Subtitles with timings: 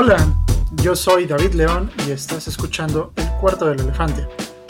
[0.00, 0.16] Hola,
[0.80, 4.28] yo soy David León y estás escuchando El Cuarto del Elefante,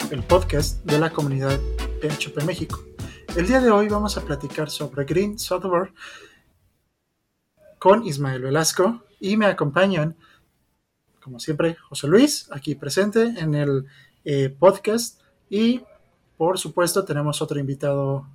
[0.09, 1.59] el podcast de la comunidad
[2.01, 2.83] PHP México.
[3.35, 5.93] El día de hoy vamos a platicar sobre Green Software
[7.77, 10.17] con Ismael Velasco y me acompañan,
[11.21, 13.85] como siempre, José Luis, aquí presente en el
[14.25, 15.83] eh, podcast y
[16.37, 18.27] por supuesto tenemos otro invitado,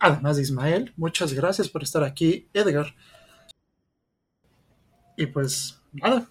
[0.00, 0.94] además de Ismael.
[0.96, 2.94] Muchas gracias por estar aquí, Edgar.
[5.18, 6.26] Y pues nada,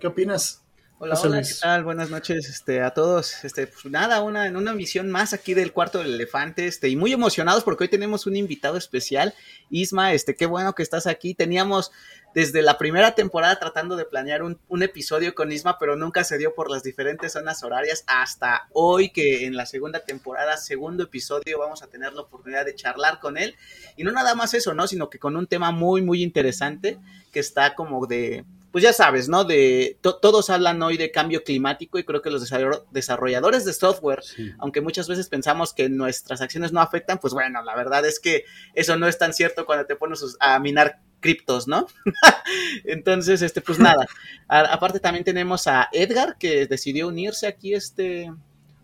[0.00, 0.62] ¿qué opinas?
[0.98, 1.84] Hola, hola, ¿qué tal?
[1.84, 3.44] Buenas noches este, a todos.
[3.44, 6.96] Este, pues nada, una, en una misión más aquí del cuarto del elefante, este, y
[6.96, 9.34] muy emocionados porque hoy tenemos un invitado especial.
[9.68, 11.34] Isma, este, qué bueno que estás aquí.
[11.34, 11.92] Teníamos
[12.34, 16.38] desde la primera temporada tratando de planear un, un, episodio con Isma, pero nunca se
[16.38, 18.04] dio por las diferentes zonas horarias.
[18.06, 22.74] Hasta hoy que en la segunda temporada, segundo episodio, vamos a tener la oportunidad de
[22.74, 23.54] charlar con él.
[23.98, 24.86] Y no nada más eso, ¿no?
[24.86, 26.98] Sino que con un tema muy, muy interesante
[27.32, 28.46] que está como de
[28.76, 29.44] pues ya sabes, ¿no?
[29.44, 32.46] De todos hablan hoy de cambio climático y creo que los
[32.90, 34.20] desarrolladores de software,
[34.58, 38.44] aunque muchas veces pensamos que nuestras acciones no afectan, pues bueno, la verdad es que
[38.74, 41.86] eso no es tan cierto cuando te pones a minar criptos, ¿no?
[42.84, 44.04] Entonces, este, pues nada.
[44.46, 48.30] aparte también tenemos a Edgar que decidió unirse aquí, este.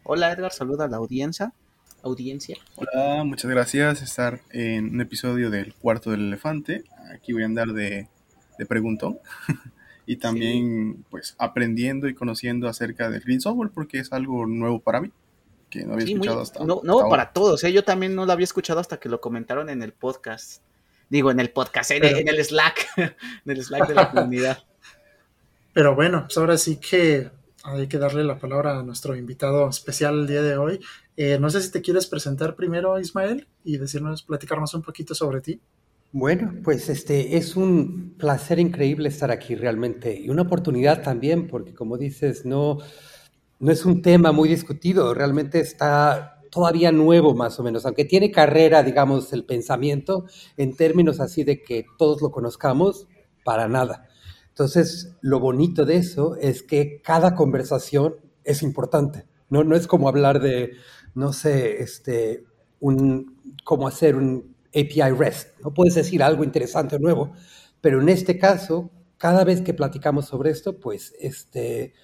[0.05, 1.53] Hola Edgar, saluda a la audiencia.
[2.03, 2.57] Audiencia.
[2.77, 6.85] Hola, muchas gracias estar en un episodio del Cuarto del Elefante.
[7.15, 8.09] Aquí voy a andar de,
[8.57, 9.19] de preguntón.
[10.07, 15.01] y también pues aprendiendo y conociendo acerca del Green Software porque es algo nuevo para
[15.01, 15.11] mí
[15.71, 17.73] que no había escuchado hasta no, no para todos ¿eh?
[17.73, 20.63] yo también no lo había escuchado hasta que lo comentaron en el podcast.
[21.09, 24.59] Digo en el podcast en, el, Slack en el Slack de la comunidad.
[25.73, 27.31] Pero bueno pues ahora sí que
[27.65, 30.81] hay que darle la palabra a nuestro invitado especial el día de hoy.
[31.17, 35.41] Eh, no sé si te quieres presentar primero Ismael y decirnos platicarnos un poquito sobre
[35.41, 35.61] ti
[36.13, 41.75] bueno, pues este es un placer increíble estar aquí realmente y una oportunidad también porque
[41.75, 42.79] como dices, no,
[43.59, 48.31] no es un tema muy discutido, realmente está todavía nuevo más o menos, aunque tiene
[48.31, 50.27] carrera, digamos, el pensamiento
[50.59, 53.09] en términos así de que todos lo conozcamos,
[53.45, 54.07] para nada.
[54.49, 59.65] Entonces, lo bonito de eso es que cada conversación es importante, ¿no?
[59.65, 60.73] No es como hablar de,
[61.15, 62.45] no sé, este,
[62.81, 65.61] un, cómo hacer un API REST.
[65.63, 67.33] No puedes decir algo interesante o nuevo,
[67.81, 71.95] pero en este caso, cada vez que platicamos sobre esto, pues este,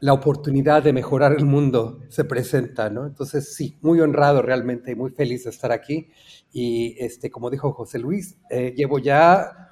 [0.00, 3.06] la oportunidad de mejorar el mundo se presenta, ¿no?
[3.06, 6.08] Entonces, sí, muy honrado realmente y muy feliz de estar aquí.
[6.52, 9.70] Y este, como dijo José Luis, eh, llevo ya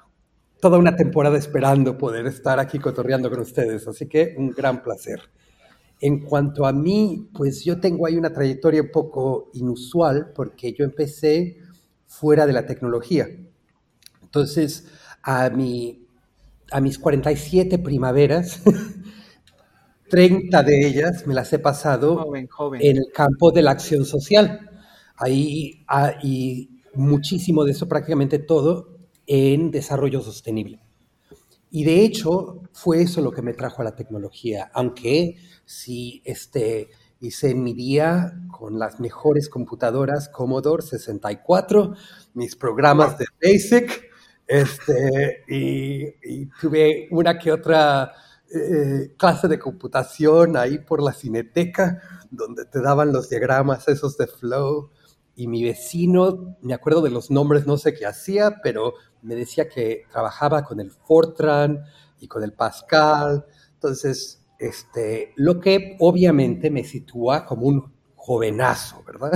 [0.60, 5.20] toda una temporada esperando poder estar aquí cotorreando con ustedes, así que un gran placer.
[6.00, 10.84] En cuanto a mí, pues yo tengo ahí una trayectoria un poco inusual porque yo
[10.84, 11.58] empecé
[12.12, 13.26] fuera de la tecnología.
[14.22, 14.86] Entonces,
[15.22, 16.06] a, mi,
[16.70, 18.62] a mis 47 primaveras,
[20.10, 24.70] 30 de ellas me las he pasado en el campo de la acción social.
[25.16, 30.80] Ahí hay muchísimo de eso, prácticamente todo, en desarrollo sostenible.
[31.70, 36.90] Y de hecho, fue eso lo que me trajo a la tecnología, aunque si este,
[37.22, 41.94] hice mi día con las mejores computadoras Commodore 64,
[42.34, 44.10] mis programas de BASIC,
[44.46, 48.12] este, y, tuve una que otra
[48.52, 54.26] eh, clase de computación ahí por la cineteca, donde te daban los diagramas esos de
[54.26, 54.90] flow.
[55.34, 59.68] Y mi vecino, me acuerdo de los nombres, no sé qué hacía, pero me decía
[59.68, 61.84] que trabajaba con el Fortran
[62.18, 63.46] y con el Pascal.
[63.74, 69.32] Entonces, este, lo que obviamente me sitúa como un jovenazo, ¿verdad?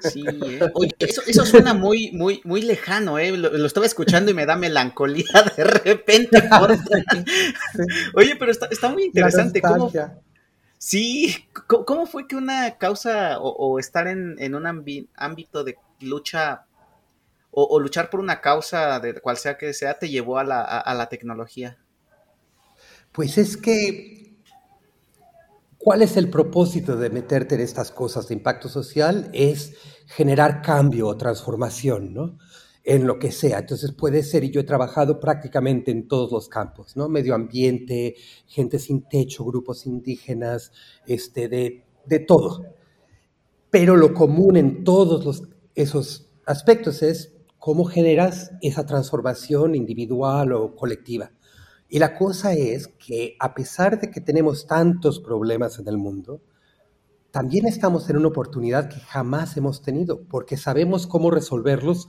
[0.00, 0.60] Sí, ¿eh?
[0.72, 3.36] Oye, eso, suena muy, muy, muy lejano, ¿eh?
[3.36, 6.42] Lo, estaba escuchando y me da melancolía de repente.
[8.14, 9.60] Oye, pero está, muy interesante.
[9.60, 9.92] ¿Cómo,
[10.78, 11.36] sí,
[11.66, 14.66] ¿cómo fue que una causa o, estar en, un
[15.14, 16.64] ámbito de lucha
[17.50, 20.94] o, luchar por una causa de cual sea que sea te llevó a la, a
[20.94, 21.76] la tecnología?
[23.12, 24.23] Pues es que
[25.84, 29.28] ¿Cuál es el propósito de meterte en estas cosas de impacto social?
[29.34, 29.74] Es
[30.06, 32.38] generar cambio o transformación, ¿no?
[32.84, 33.58] En lo que sea.
[33.58, 37.10] Entonces puede ser, y yo he trabajado prácticamente en todos los campos, ¿no?
[37.10, 38.14] Medio ambiente,
[38.46, 40.72] gente sin techo, grupos indígenas,
[41.06, 42.64] este, de, de todo.
[43.68, 45.42] Pero lo común en todos los,
[45.74, 51.32] esos aspectos es cómo generas esa transformación individual o colectiva.
[51.88, 56.40] Y la cosa es que a pesar de que tenemos tantos problemas en el mundo,
[57.30, 62.08] también estamos en una oportunidad que jamás hemos tenido, porque sabemos cómo resolverlos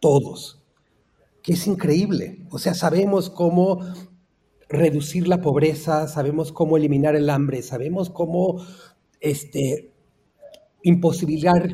[0.00, 0.62] todos,
[1.42, 2.44] que es increíble.
[2.50, 3.80] O sea, sabemos cómo
[4.68, 8.64] reducir la pobreza, sabemos cómo eliminar el hambre, sabemos cómo
[9.20, 9.93] este,
[10.84, 11.66] imposibilitar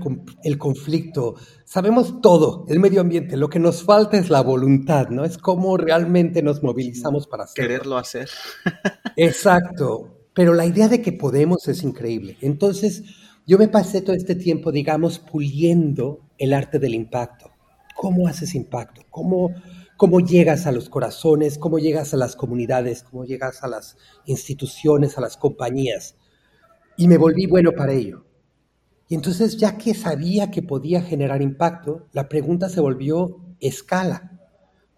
[0.45, 1.35] el, conflicto,
[1.65, 5.25] sabemos todo, el medio ambiente, lo que nos falta es la voluntad, ¿no?
[5.25, 7.69] Es cómo realmente nos movilizamos para hacerlo.
[7.69, 8.31] Quererlo hacer.
[9.17, 12.37] Exacto, pero la idea de que podemos es increíble.
[12.41, 13.03] Entonces,
[13.47, 17.51] yo me pasé todo este tiempo, digamos, puliendo el arte del impacto.
[17.97, 19.03] ¿Cómo haces impacto?
[19.11, 19.53] ¿Cómo,
[19.97, 21.59] cómo llegas a los corazones?
[21.59, 23.03] ¿Cómo llegas a las comunidades?
[23.03, 26.15] ¿Cómo llegas a las instituciones, a las compañías?
[26.97, 28.30] Y me volví bueno para ello.
[29.11, 34.39] Y entonces, ya que sabía que podía generar impacto, la pregunta se volvió escala,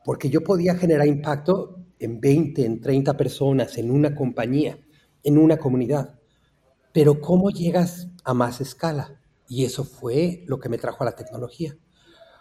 [0.05, 4.79] porque yo podía generar impacto en 20, en 30 personas, en una compañía,
[5.23, 6.19] en una comunidad.
[6.93, 9.19] Pero ¿cómo llegas a más escala?
[9.49, 11.75] Y eso fue lo que me trajo a la tecnología.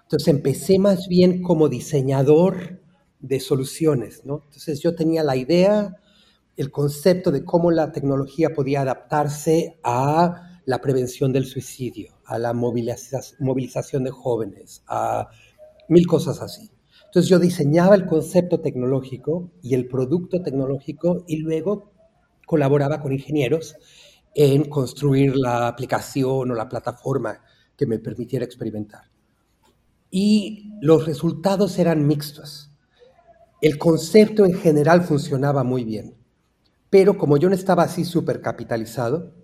[0.02, 2.82] Entonces empecé más bien como diseñador
[3.22, 4.42] de soluciones, ¿no?
[4.44, 5.96] Entonces yo tenía la idea,
[6.58, 12.54] el concepto de cómo la tecnología podía adaptarse a la prevención del suicidio, a la
[12.54, 15.28] movilización de jóvenes, a
[15.90, 16.72] mil cosas así.
[17.08, 21.92] Entonces yo diseñaba el concepto tecnológico y el producto tecnológico y luego
[22.46, 23.76] colaboraba con ingenieros
[24.34, 27.42] en construir la aplicación o la plataforma
[27.76, 29.12] que me permitiera experimentar.
[30.10, 32.72] Y los resultados eran mixtos.
[33.62, 36.16] El concepto en general funcionaba muy bien,
[36.90, 39.41] pero como yo no estaba así supercapitalizado,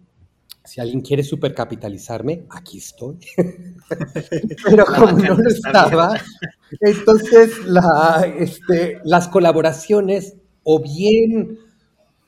[0.63, 3.19] si alguien quiere supercapitalizarme, aquí estoy.
[4.65, 6.19] pero como no lo estaba,
[6.81, 7.51] entonces
[8.37, 11.57] este, las colaboraciones o bien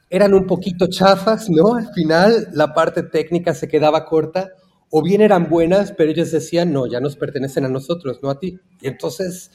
[0.10, 1.75] eran un poquito chafas, ¿no?
[1.75, 4.54] Al final la parte técnica se quedaba corta,
[4.89, 8.39] o bien eran buenas, pero ellos decían, no, ya nos pertenecen a nosotros, no a
[8.39, 8.60] ti.
[8.81, 9.51] Y entonces,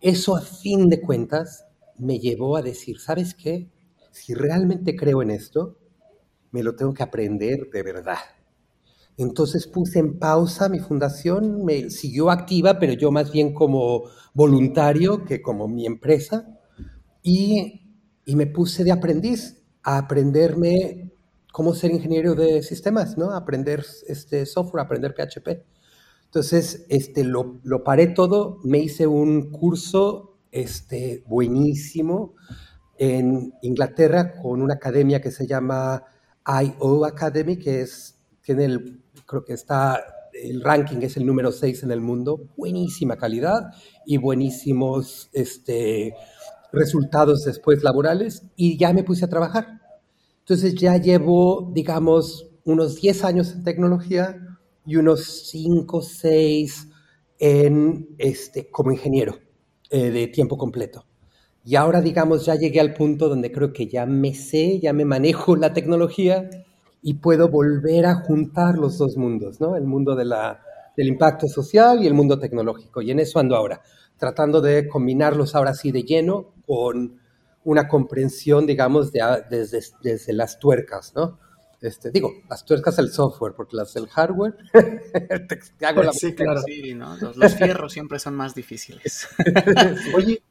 [0.00, 1.64] eso a fin de cuentas
[1.96, 3.68] me llevó a decir, ¿sabes qué?
[4.12, 5.77] Si realmente creo en esto,
[6.58, 8.18] me lo tengo que aprender de verdad.
[9.16, 15.24] Entonces puse en pausa mi fundación, me siguió activa, pero yo más bien como voluntario
[15.24, 16.58] que como mi empresa,
[17.22, 17.94] y,
[18.24, 21.12] y me puse de aprendiz a aprenderme
[21.52, 23.30] cómo ser ingeniero de sistemas, ¿no?
[23.30, 25.64] Aprender este software, aprender PHP.
[26.24, 32.34] Entonces, este, lo, lo paré todo, me hice un curso este, buenísimo
[32.98, 36.02] en Inglaterra con una academia que se llama
[36.48, 40.02] IO Academy, que es, tiene el, creo que está,
[40.32, 43.72] el ranking es el número 6 en el mundo, buenísima calidad
[44.06, 46.14] y buenísimos este,
[46.72, 49.80] resultados después laborales y ya me puse a trabajar.
[50.40, 56.88] Entonces ya llevo, digamos, unos 10 años en tecnología y unos 5, 6
[57.38, 59.38] en, este, como ingeniero
[59.90, 61.07] eh, de tiempo completo.
[61.68, 65.04] Y ahora, digamos, ya llegué al punto donde creo que ya me sé, ya me
[65.04, 66.48] manejo la tecnología
[67.02, 69.76] y puedo volver a juntar los dos mundos, ¿no?
[69.76, 70.62] El mundo de la,
[70.96, 73.02] del impacto social y el mundo tecnológico.
[73.02, 73.82] Y en eso ando ahora,
[74.16, 77.20] tratando de combinarlos ahora sí de lleno con
[77.64, 79.20] una comprensión, digamos, de,
[79.50, 81.38] desde, desde las tuercas, ¿no?
[81.82, 84.56] Este, digo, las tuercas del software, porque las del hardware,
[85.78, 86.62] te hago la sí, claro.
[86.62, 87.14] sí, ¿no?
[87.18, 89.28] los, los, fierros siempre son más difíciles.
[90.16, 90.42] Oye,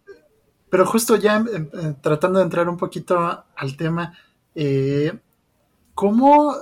[0.70, 1.44] pero justo ya
[2.02, 4.18] tratando de entrar un poquito al tema,
[4.56, 5.18] eh,
[5.94, 6.56] ¿cómo,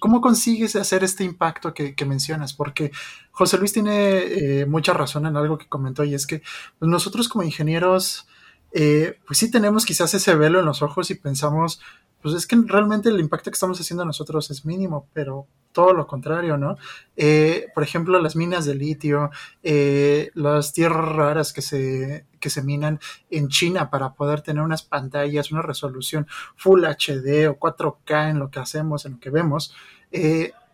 [0.00, 2.54] ¿cómo, consigues hacer este impacto que, mencionas?
[2.54, 2.90] Porque
[3.30, 6.42] José Luis tiene eh, mucha razón en algo que comentó y es que
[6.80, 8.26] nosotros como ingenieros
[8.72, 11.80] eh, pues sí tenemos quizás ese velo en los ojos y pensamos,
[12.20, 16.06] pues es que realmente el impacto que estamos haciendo nosotros es mínimo, pero todo lo
[16.06, 16.76] contrario, ¿no?
[17.16, 19.30] Eh, por ejemplo, las minas de litio,
[19.62, 22.98] eh, las tierras raras que se, que se minan
[23.30, 28.50] en China para poder tener unas pantallas, una resolución Full HD o 4K en lo
[28.50, 29.74] que hacemos, en lo que vemos,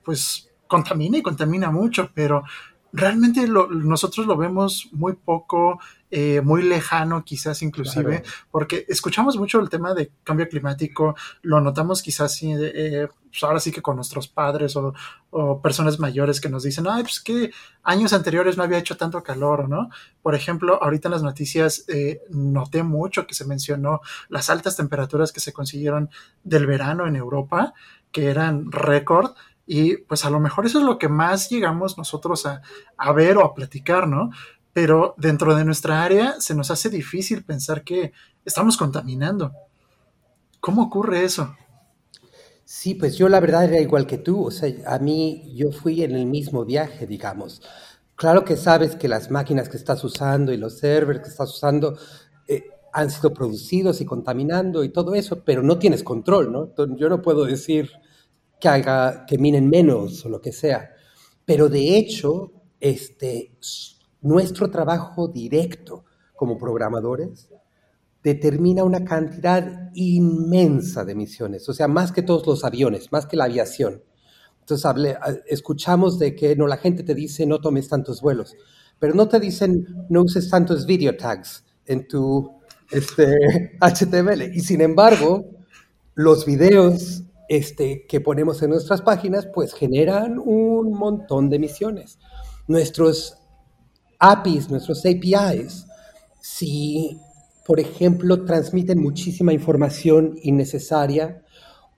[0.05, 2.45] pues contamina y contamina mucho, pero
[2.93, 5.81] realmente nosotros lo vemos muy poco,
[6.15, 12.03] eh, muy lejano quizás inclusive, porque escuchamos mucho el tema de cambio climático, lo notamos
[12.03, 14.93] quizás eh, pues ahora sí que con nuestros padres o,
[15.63, 17.51] personas mayores que nos dicen, ay, pues que
[17.83, 19.89] años anteriores no había hecho tanto calor, ¿no?
[20.21, 25.33] Por ejemplo, ahorita en las noticias eh, noté mucho que se mencionó las altas temperaturas
[25.33, 26.11] que se consiguieron
[26.45, 27.73] del verano en Europa,
[28.11, 29.31] que eran récord,
[29.67, 33.45] y pues a lo mejor eso es lo que más llegamos nosotros a, ver o
[33.47, 34.31] a platicar, ¿no?
[34.73, 38.13] Pero dentro de nuestra área se nos hace difícil pensar que
[38.45, 39.53] estamos contaminando.
[40.61, 41.55] ¿Cómo ocurre eso?
[42.65, 46.03] Sí, pues yo la verdad era igual que tú, o sea, a mí yo fui
[46.03, 47.61] en el mismo viaje, digamos.
[48.15, 51.99] Claro que sabes que las máquinas que estás usando y los servers que estás usando,
[52.49, 56.75] eh, han sido producidos y contaminando y todo eso, pero no tienes control, ¿no?
[56.97, 57.91] Yo no puedo decir
[58.61, 60.91] que haga que minen menos o lo que sea,
[61.45, 63.53] pero de hecho, este,
[64.23, 67.49] nuestro trabajo directo como programadores
[68.23, 73.37] determina una cantidad inmensa de emisiones, o sea, más que todos los aviones, más que
[73.37, 74.03] la aviación.
[74.61, 78.55] Entonces escuchamos de que no, la gente te dice no tomes tantos vuelos,
[78.99, 82.49] pero no te dicen no uses tantos video tags en tu
[82.93, 84.55] este, HTML.
[84.55, 85.45] Y sin embargo,
[86.15, 92.19] los videos este, que ponemos en nuestras páginas pues generan un montón de emisiones.
[92.69, 93.42] Nuestros
[94.25, 95.87] APIs, nuestros APIs,
[96.41, 97.19] si
[97.67, 101.43] por ejemplo transmiten muchísima información innecesaria,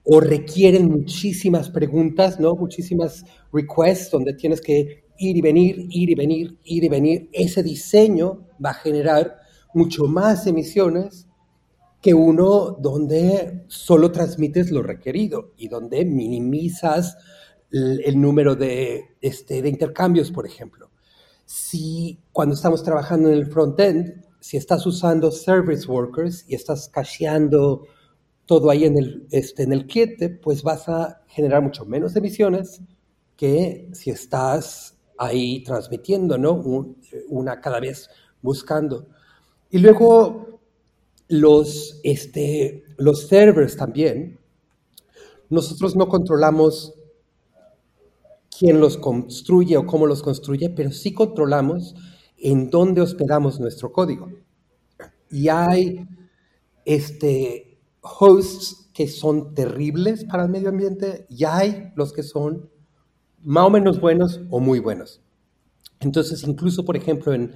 [0.03, 2.55] o requieren muchísimas preguntas, ¿no?
[2.55, 7.29] Muchísimas requests donde tienes que ir y venir, ir y venir, ir y venir.
[7.31, 9.37] Ese diseño va a generar
[9.73, 11.27] mucho más emisiones
[12.01, 17.17] que uno donde solo transmites lo requerido y donde minimizas
[17.71, 20.84] el, número de, este, de intercambios, por ejemplo.
[21.45, 27.87] Si cuando estamos trabajando en el front-end, si estás usando service workers y estás cacheando
[28.45, 32.81] todo ahí en el, este, en el cliente, pues vas a generar mucho menos emisiones
[33.35, 36.61] que si estás ahí transmitiendo, ¿no?
[37.29, 38.09] una cada vez
[38.41, 39.07] buscando.
[39.69, 40.59] Y luego
[41.27, 44.39] los, este, los servers también,
[45.49, 46.94] nosotros no controlamos
[48.57, 51.95] quién los construye o cómo los construye, pero sí controlamos
[52.37, 54.29] en dónde hospedamos nuestro código.
[55.29, 56.07] Y hay
[56.85, 62.69] este, hosts que son terribles para el medio ambiente y hay los que son
[63.41, 65.21] más o menos buenos o muy buenos.
[65.99, 67.53] Entonces, incluso, por ejemplo, en...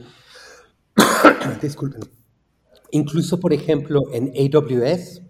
[1.61, 2.01] disculpen.
[2.91, 5.21] Incluso, por ejemplo, en AWS,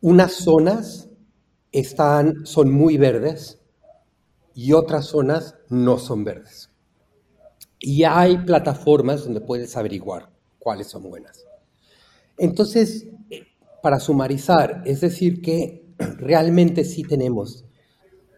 [0.00, 1.08] unas zonas
[1.70, 3.59] están, son muy verdes
[4.54, 6.70] y otras zonas no son verdes.
[7.78, 11.44] Y hay plataformas donde puedes averiguar cuáles son buenas.
[12.36, 13.06] Entonces,
[13.82, 15.86] para sumarizar, es decir, que
[16.18, 17.64] realmente sí tenemos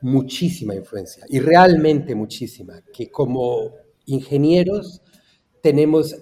[0.01, 3.71] muchísima influencia y realmente muchísima, que como
[4.07, 5.01] ingenieros
[5.63, 6.17] tenemos,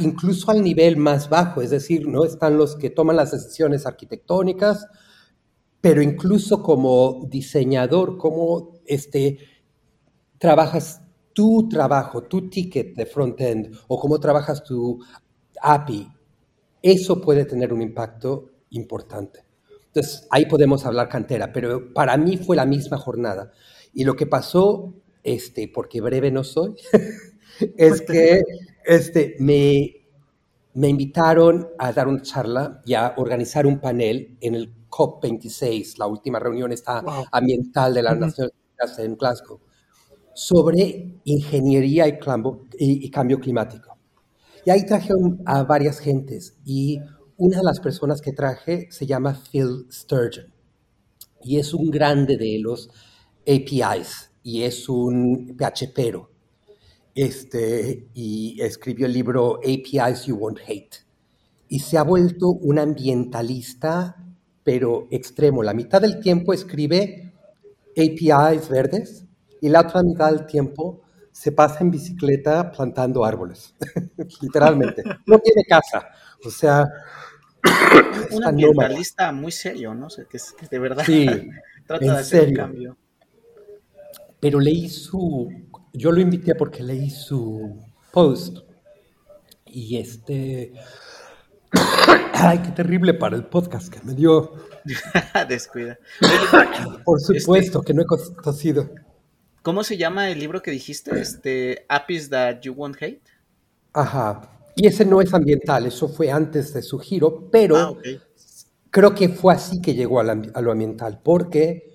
[0.00, 4.86] incluso al nivel más bajo, es decir, no están los que toman las decisiones arquitectónicas,
[5.80, 9.38] pero incluso como diseñador, cómo este,
[10.38, 15.02] trabajas tu trabajo, tu ticket de front-end o cómo trabajas tu
[15.60, 16.08] API,
[16.82, 19.44] eso puede tener un impacto importante.
[19.86, 23.52] Entonces, ahí podemos hablar cantera, pero para mí fue la misma jornada.
[23.92, 26.74] Y lo que pasó, este, porque breve no soy,
[27.76, 28.42] es que
[28.84, 30.06] este, me,
[30.74, 36.06] me invitaron a dar una charla y a organizar un panel en el COP26, la
[36.06, 38.52] última reunión está ambiental de las Naciones
[38.98, 39.60] En Glasgow,
[40.34, 43.96] sobre ingeniería y, cambio climático.
[44.64, 45.12] Y ahí traje
[45.44, 46.98] a varias gentes y
[47.36, 50.52] una de las personas que traje se llama Phil Sturgeon
[51.44, 52.88] y es un grande de los
[53.46, 56.30] APIs y es un PHPero.
[57.14, 61.04] Este, y escribió el libro APIs You Won't Hate.
[61.68, 64.16] Y se ha vuelto un ambientalista,
[64.62, 65.62] pero extremo.
[65.62, 67.31] La mitad del tiempo escribe
[67.96, 69.26] APIs verdes
[69.60, 73.74] y la otra mitad del tiempo se pasa en bicicleta plantando árboles,
[74.42, 75.02] literalmente.
[75.26, 76.08] No tiene casa.
[76.44, 76.84] O sea,
[78.30, 80.08] un ambientalista muy serio, ¿no?
[80.08, 80.38] que,
[80.70, 81.04] de verdad
[81.86, 82.96] trata de hacer un cambio.
[84.40, 85.48] Pero leí su,
[85.92, 87.78] yo lo invité porque leí su
[88.12, 88.58] post
[89.66, 90.72] y este,
[92.34, 94.52] ay, qué terrible para el podcast que me dio.
[95.48, 95.98] Descuida.
[97.04, 98.90] Por supuesto este, que no he cosido.
[99.62, 101.20] ¿Cómo se llama el libro que dijiste?
[101.20, 103.22] Este, Apis That You Won't Hate.
[103.92, 104.48] Ajá.
[104.74, 107.94] Y ese no es ambiental, eso fue antes de su giro, pero ah,
[108.90, 111.94] creo que fue así que llegó a, lo ambiental, porque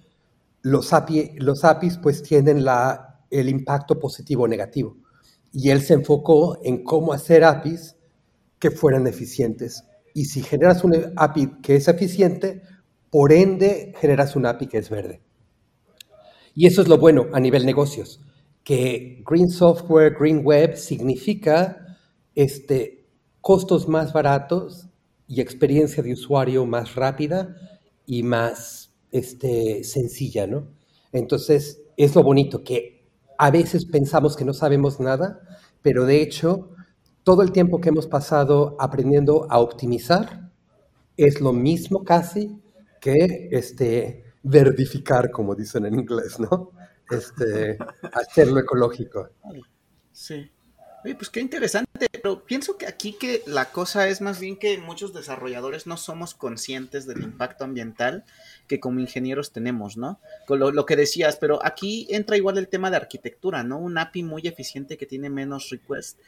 [0.62, 0.92] los,
[1.38, 4.98] los APIs pues tienen la, el impacto positivo o negativo.
[5.52, 7.96] Y él se enfocó en cómo hacer APIs
[8.60, 9.84] que fueran eficientes.
[10.14, 12.62] Y si generas un API que es eficiente,
[13.10, 15.22] por ende generas un API que es verde.
[16.54, 18.20] Y eso es lo bueno a nivel negocios,
[18.64, 21.98] que Green Software, Green Web significa
[22.36, 23.06] este,
[23.42, 24.88] costos más baratos
[25.28, 27.56] y experiencia de usuario más rápida
[28.06, 30.68] y más este, sencilla, ¿no?
[31.12, 33.06] Entonces, es lo bonito que
[33.38, 35.42] a veces pensamos que no sabemos nada,
[35.82, 36.72] pero de hecho,
[37.24, 40.52] todo el tiempo que hemos pasado aprendiendo a optimizar
[41.18, 42.60] es lo mismo casi
[43.08, 46.72] que este, verdificar, como dicen en inglés, ¿no?
[47.10, 47.78] Este,
[48.12, 49.30] hacerlo ecológico.
[50.12, 50.52] Sí.
[51.06, 54.78] Oye, pues qué interesante, pero pienso que aquí que la cosa es más bien que
[54.78, 58.26] muchos desarrolladores no somos conscientes del impacto ambiental
[58.68, 60.20] que como ingenieros tenemos, ¿no?
[60.46, 63.78] Con lo, que decías, pero aquí entra igual el tema de arquitectura, ¿no?
[63.78, 66.20] Un API muy eficiente que tiene menos requests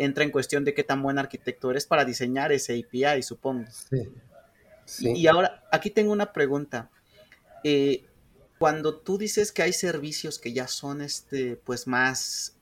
[0.00, 3.68] entra en cuestión de qué tan buen arquitecto eres para diseñar ese API, supongo.
[3.90, 4.08] Sí.
[4.88, 5.12] Sí.
[5.14, 6.90] Y, ahora, aquí tengo una pregunta.
[7.64, 8.04] Eh,
[8.58, 12.58] cuando tú dices que hay servicios que ya son este, pues más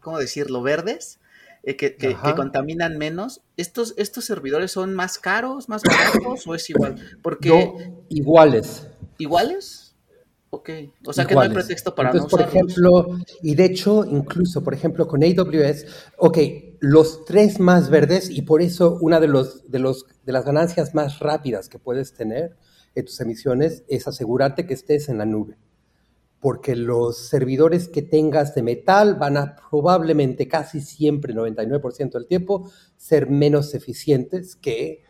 [0.00, 0.62] ¿cómo decirlo?
[0.62, 1.20] Verdes,
[1.62, 3.42] eh, que, contaminan menos.
[3.56, 6.96] ¿Estos, ¿Estos servidores son más caros, más baratos o es igual?
[7.22, 7.72] Porque...
[8.08, 8.86] iguales.
[9.18, 9.94] ¿Iguales?
[10.52, 10.70] Ok,
[11.06, 14.74] o sea que no hay pretexto para Entonces, por ejemplo, y de hecho, incluso, por
[14.74, 15.86] ejemplo, con AWS,
[16.16, 16.38] ok,
[16.80, 20.94] los tres más verdes, y por eso una de, los, de, los, de las ganancias
[20.94, 22.56] más rápidas que puedes tener
[22.94, 25.56] en tus emisiones es asegurarte que estés en la nube
[26.40, 32.70] porque los servidores que tengas de metal van a probablemente casi siempre, 99% del tiempo,
[32.96, 35.04] ser menos eficientes que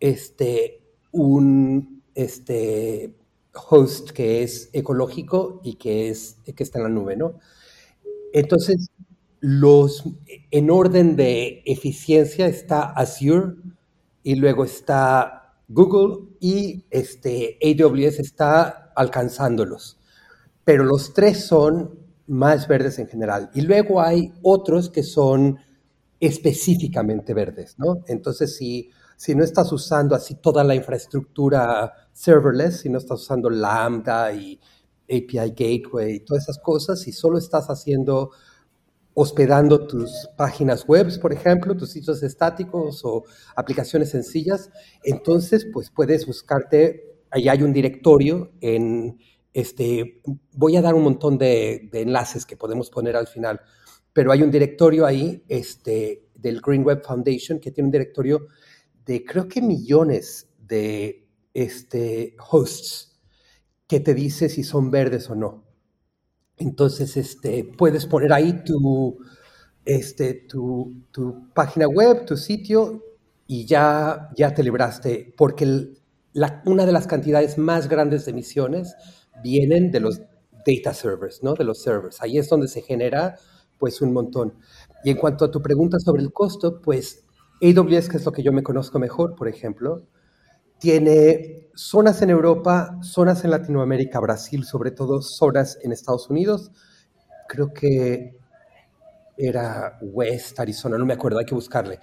[0.00, 0.82] este,
[1.12, 3.14] un este,
[3.54, 7.38] host que es ecológico y que, es, que está en la nube, ¿no?
[8.32, 8.90] Entonces,
[9.40, 10.04] los,
[10.50, 13.54] en orden de eficiencia está Azure
[14.22, 19.98] y luego está Google y este, AWS está alcanzándolos
[20.66, 23.50] pero los tres son más verdes en general.
[23.54, 25.58] Y luego hay otros que son
[26.18, 28.02] específicamente verdes, ¿no?
[28.08, 33.48] Entonces, si, si no estás usando así toda la infraestructura serverless, si no estás usando
[33.48, 34.58] Lambda y
[35.04, 38.32] API Gateway y todas esas cosas, si solo estás haciendo,
[39.18, 43.24] hospedando tus páginas web, por ejemplo, tus sitios estáticos o
[43.56, 44.70] aplicaciones sencillas,
[45.02, 49.18] entonces, pues puedes buscarte, ahí hay un directorio en
[49.54, 50.20] este,
[50.52, 53.58] voy a dar un montón de, enlaces que podemos poner al final,
[54.12, 58.48] pero hay un directorio ahí este, del Green Web Foundation que tiene un directorio
[59.06, 63.18] de creo que millones de este, hosts
[63.86, 65.65] que te dice si son verdes o no.
[66.58, 69.18] Entonces, este, puedes poner ahí tu,
[69.84, 73.02] este, tu, tu página web, tu sitio,
[73.46, 75.88] y ya, ya te libraste, porque
[76.64, 78.94] una de las cantidades más grandes de emisiones
[79.42, 80.20] vienen de los
[80.66, 81.54] data servers, ¿no?
[81.54, 82.20] De los servers.
[82.22, 83.36] Ahí es donde se genera,
[83.78, 84.54] pues, un montón.
[85.04, 87.24] Y en cuanto a tu pregunta sobre el costo, pues,
[87.62, 90.02] AWS, que es lo que yo me conozco mejor, por ejemplo,
[90.78, 96.72] tiene zonas en Europa, zonas en Latinoamérica, Brasil, sobre todo zonas en Estados Unidos.
[97.48, 98.38] Creo que
[99.36, 102.00] era West Arizona, no me acuerdo, hay que buscarle.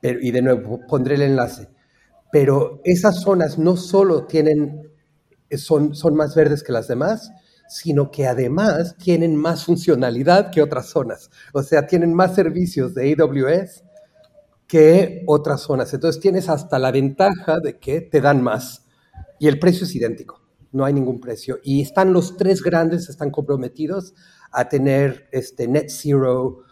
[0.00, 1.68] Pero, y de nuevo, pondré el enlace.
[2.30, 4.90] Pero esas zonas no solo tienen
[5.56, 7.30] son, son más verdes que las demás,
[7.68, 11.30] sino que además tienen más funcionalidad que otras zonas.
[11.52, 13.84] O sea, tienen más servicios de AWS
[14.72, 15.92] que otras zonas.
[15.92, 18.86] Entonces tienes hasta la ventaja de que te dan más.
[19.38, 20.40] Y el precio es idéntico,
[20.72, 21.58] no hay ningún precio.
[21.62, 24.14] Y están los tres grandes, están comprometidos
[24.50, 26.62] a tener este net zero,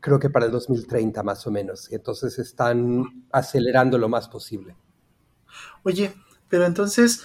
[0.00, 1.92] creo que para el 2030 más o menos.
[1.92, 4.74] Entonces están acelerando lo más posible.
[5.84, 6.12] Oye,
[6.48, 7.22] pero entonces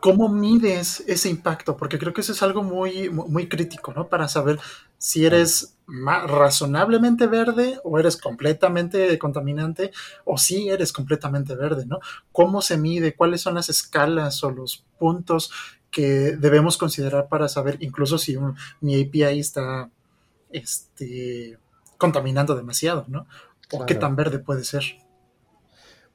[0.00, 1.76] ¿Cómo mides ese impacto?
[1.76, 4.08] Porque creo que eso es algo muy, muy crítico, ¿no?
[4.08, 4.58] Para saber
[5.00, 5.78] si eres
[6.26, 9.92] razonablemente verde o eres completamente contaminante
[10.26, 12.00] o si eres completamente verde, ¿no?
[12.32, 13.16] ¿Cómo se mide?
[13.16, 15.50] ¿Cuáles son las escalas o los puntos
[15.90, 18.36] que debemos considerar para saber incluso si
[18.82, 19.90] mi API está
[20.50, 21.58] este,
[21.96, 23.26] contaminando demasiado, ¿no?
[23.72, 24.82] O qué tan verde puede ser.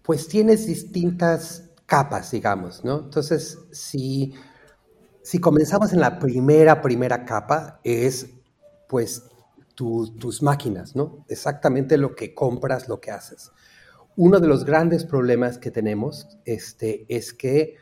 [0.03, 2.99] Pues tienes distintas capas, digamos, ¿no?
[2.99, 4.35] Entonces, si,
[5.23, 8.29] si comenzamos en la primera, primera capa, es
[8.87, 9.23] pues
[9.75, 11.25] tus máquinas, ¿no?
[11.27, 13.51] Exactamente lo que compras, lo que haces.
[14.15, 17.75] Uno de los grandes problemas que tenemos este, es que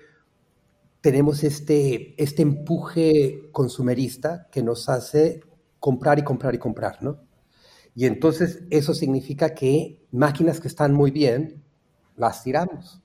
[1.02, 5.42] tenemos este, este empuje consumerista que nos hace
[5.80, 7.20] comprar y comprar y comprar, ¿no?
[7.96, 11.64] Y entonces eso significa que máquinas que están muy bien,
[12.16, 13.02] las tiramos.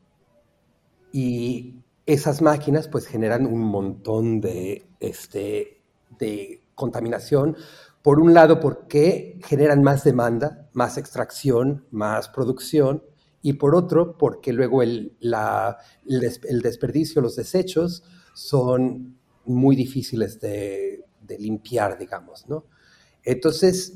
[1.13, 5.83] Y esas máquinas pues generan un montón de, este,
[6.19, 7.57] de contaminación.
[8.03, 13.03] Por un lado, porque generan más demanda, más extracción, más producción.
[13.43, 18.03] Y por otro, porque luego el, la, el, desperdicio, los desechos
[18.35, 22.65] son muy difíciles de, de limpiar, digamos, ¿no?
[23.23, 23.95] Entonces,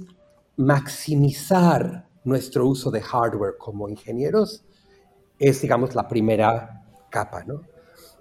[0.57, 4.65] maximizar nuestro uso de hardware como ingenieros
[5.39, 7.63] es, digamos, la primera capa, ¿no?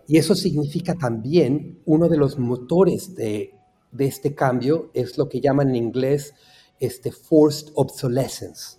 [0.07, 3.53] Y eso significa también uno de los motores de,
[3.91, 6.33] de este cambio es lo que llaman en inglés
[6.79, 8.77] este forced obsolescence.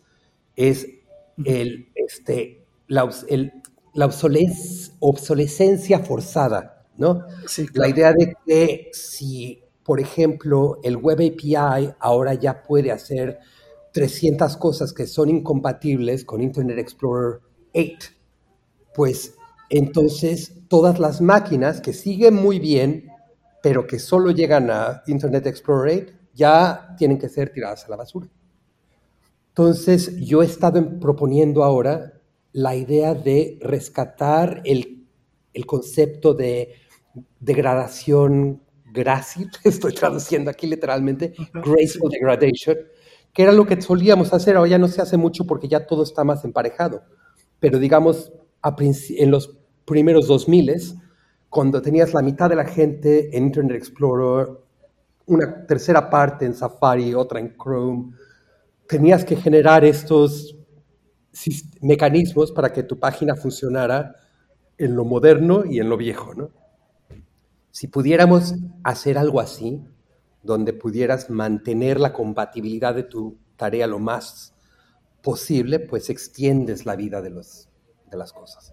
[0.56, 0.86] Es
[1.44, 3.52] el, este, la, el,
[3.94, 7.24] la obsolescencia forzada, ¿no?
[7.46, 13.38] Sí, La idea de que si, por ejemplo, el Web API ahora ya puede hacer
[13.92, 17.40] 300 cosas que son incompatibles con Internet Explorer
[17.74, 18.10] 8,
[18.94, 19.34] pues
[19.70, 23.08] entonces todas las máquinas que siguen muy bien,
[23.62, 27.96] pero que solo llegan a Internet Explorer 8, ya tienen que ser tiradas a la
[27.96, 28.28] basura.
[29.48, 32.20] Entonces, yo he estado proponiendo ahora
[32.52, 35.06] la idea de rescatar el,
[35.52, 36.74] el concepto de
[37.38, 42.76] degradación grácil, estoy traduciendo aquí literalmente, graceful degradation,
[43.32, 46.02] que era lo que solíamos hacer, ahora ya no se hace mucho porque ya todo
[46.02, 47.02] está más emparejado,
[47.60, 51.00] pero digamos, a en los primeros 2000,
[51.52, 54.48] cuando tenías la mitad de la gente en Internet Explorer,
[55.26, 58.14] una tercera parte en Safari, otra en Chrome,
[58.88, 60.56] tenías que generar estos
[61.82, 64.16] mecanismos para que tu página funcionara
[64.78, 66.52] en lo moderno y en lo viejo, ¿no?
[67.70, 69.84] Si pudiéramos hacer algo así,
[70.42, 74.54] donde pudieras mantener la compatibilidad de tu tarea lo más
[75.22, 78.72] posible, pues extiendes la vida de, de las cosas.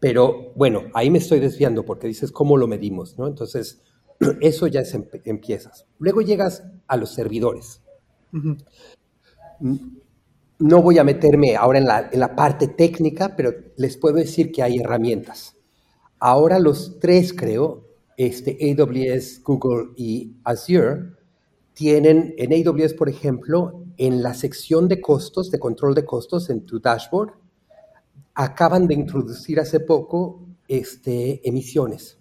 [0.00, 3.26] Pero bueno, ahí me estoy desviando porque dices cómo lo medimos, ¿no?
[3.26, 3.80] Entonces,
[4.40, 5.86] eso ya es empiezas.
[5.98, 7.82] Luego llegas a los servidores.
[10.58, 14.52] No voy a meterme ahora en la, en la parte técnica, pero les puedo decir
[14.52, 15.56] que hay herramientas.
[16.20, 17.84] Ahora los tres, creo,
[18.16, 21.12] este, AWS, Google y Azure,
[21.74, 26.66] tienen en AWS, por ejemplo, en la sección de costos, de control de costos en
[26.66, 27.34] tu dashboard,
[28.38, 32.18] acaban de introducir hace poco este, emisiones.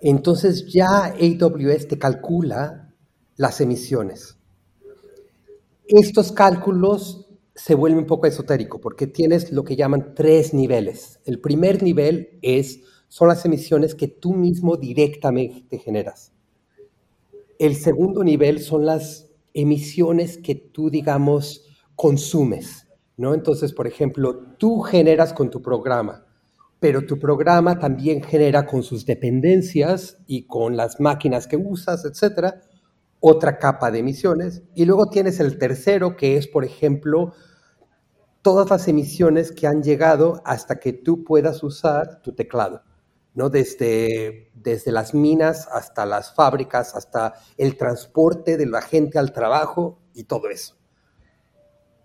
[0.00, 2.94] Entonces ya AWS te calcula
[3.36, 4.36] las emisiones.
[5.88, 11.18] Estos cálculos se vuelven un poco esotérico porque tienes lo que llaman tres niveles.
[11.24, 16.32] El primer nivel es son las emisiones que tú mismo directamente generas.
[17.58, 21.66] El segundo nivel son las emisiones que tú, digamos,
[21.96, 22.86] consumes,
[23.20, 23.34] ¿no?
[23.34, 26.24] Entonces, por ejemplo, tú generas con tu programa,
[26.80, 32.62] pero tu programa también genera con sus dependencias y con las máquinas que usas, etcétera,
[33.20, 34.62] otra capa de emisiones.
[34.74, 37.34] Y luego tienes el tercero, que es, por ejemplo,
[38.40, 42.84] todas las emisiones que han llegado hasta que tú puedas usar tu teclado.
[43.34, 43.50] ¿no?
[43.50, 50.00] Desde, desde las minas hasta las fábricas, hasta el transporte de la gente al trabajo
[50.14, 50.79] y todo eso.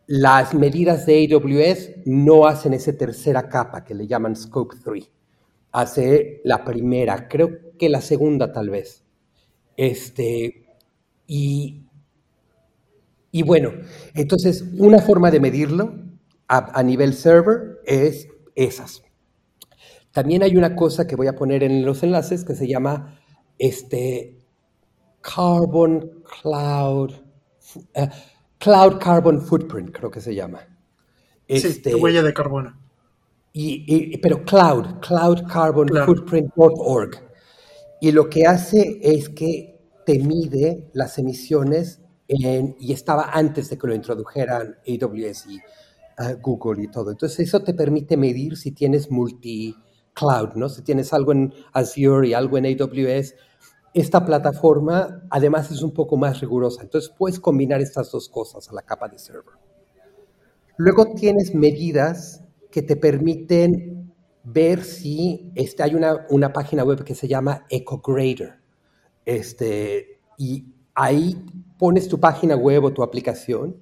[0.07, 5.11] Las medidas de AWS no hacen esa tercera capa que le llaman Scope 3.
[5.71, 9.03] Hace la primera, creo que la segunda tal vez.
[9.75, 10.67] Este,
[11.27, 11.83] y,
[13.31, 13.71] y bueno,
[14.13, 16.05] entonces una forma de medirlo
[16.47, 19.03] a, nivel server es esas.
[20.11, 23.19] También hay una cosa que voy a poner en los enlaces que se llama
[23.57, 24.39] este
[25.21, 27.11] Carbon Cloud,
[27.95, 28.07] uh,
[28.65, 30.67] Cloud Carbon Footprint, creo que se llama.
[31.47, 32.75] Este, sí, huella de carbono.
[33.53, 37.11] Y, pero Cloud, cloudcarbonfootprint.org.
[38.01, 43.77] Y lo que hace es que te mide las emisiones en, y estaba antes de
[43.77, 45.59] que lo introdujeran AWS y
[46.17, 47.11] uh, Google y todo.
[47.11, 49.75] Entonces eso te permite medir si tienes multi
[50.15, 50.69] cloud, ¿no?
[50.69, 53.35] Si tienes algo en Azure y algo en AWS,
[53.95, 56.83] esta plataforma además es un poco más rigurosa.
[56.83, 59.55] Entonces puedes combinar estas dos cosas a la capa de server.
[60.75, 67.15] Luego tienes medidas que te permiten ver si este, hay una, una página web que
[67.15, 68.59] se llama EcoGrader.
[69.23, 71.45] Este, y ahí
[71.79, 73.77] pones tu página web o tu aplicación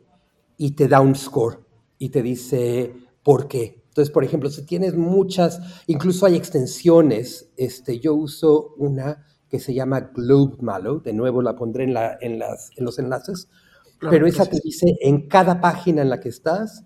[0.57, 1.65] y te da un score
[1.97, 3.83] y te dice por qué.
[3.87, 9.71] Entonces, por ejemplo, si tienes muchas, incluso hay extensiones, este, yo uso una que se
[9.71, 13.49] llama Globe Malo, de nuevo la pondré en, la, en, las, en los enlaces,
[13.99, 16.83] pero esa te dice en cada página en la que estás,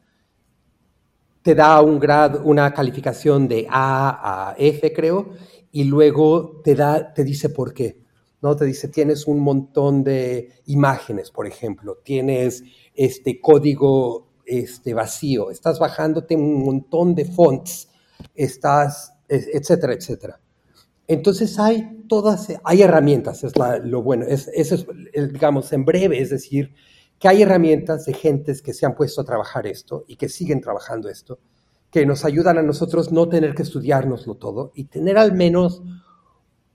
[1.44, 5.30] te da un grado, una calificación de A a F, creo,
[5.72, 8.04] y luego te, da, te dice por qué.
[8.42, 8.54] ¿no?
[8.58, 15.80] Te dice, tienes un montón de imágenes, por ejemplo, tienes este código este, vacío, estás
[15.80, 17.88] bajándote un montón de fonts,
[18.36, 20.42] estás, etcétera, etcétera.
[21.08, 24.76] Entonces hay todas, hay herramientas, es lo bueno, es, eso
[25.14, 26.74] es, digamos, en breve, es decir,
[27.18, 30.62] que hay herramientas de gentes que se han puesto a trabajar esto y que siguen
[30.62, 31.40] trabajando esto,
[31.90, 35.82] que nos ayudan a nosotros no tener que estudiárnoslo todo y tener al menos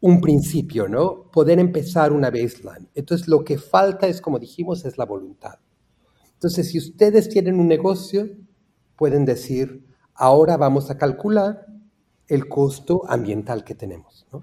[0.01, 1.31] un principio, ¿no?
[1.31, 2.89] Poder empezar una baseline.
[2.95, 5.61] Entonces, lo que falta es, como dijimos, es la voluntad.
[6.35, 8.29] Entonces, si ustedes tienen un negocio,
[8.97, 11.67] pueden decir, ahora vamos a calcular
[12.35, 14.41] el costo ambiental que tenemos, ¿no?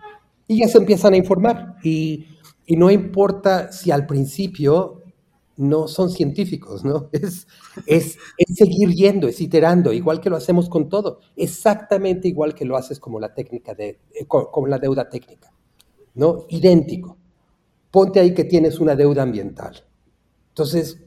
[0.48, 1.76] Y ya se empiezan a informar.
[1.84, 2.26] Y,
[2.66, 5.00] y no importa si al principio
[5.60, 7.10] no son científicos, ¿no?
[7.14, 7.48] Es,
[7.86, 8.18] es,
[8.56, 13.00] seguir yendo, es iterando, igual que lo hacemos con todo, exactamente igual que lo haces
[13.00, 15.52] como la técnica de, eh, como la deuda técnica,
[16.16, 16.46] ¿no?
[16.50, 17.18] Idéntico.
[17.92, 19.84] Ponte ahí que tienes una deuda ambiental.
[20.50, 21.02] Entonces,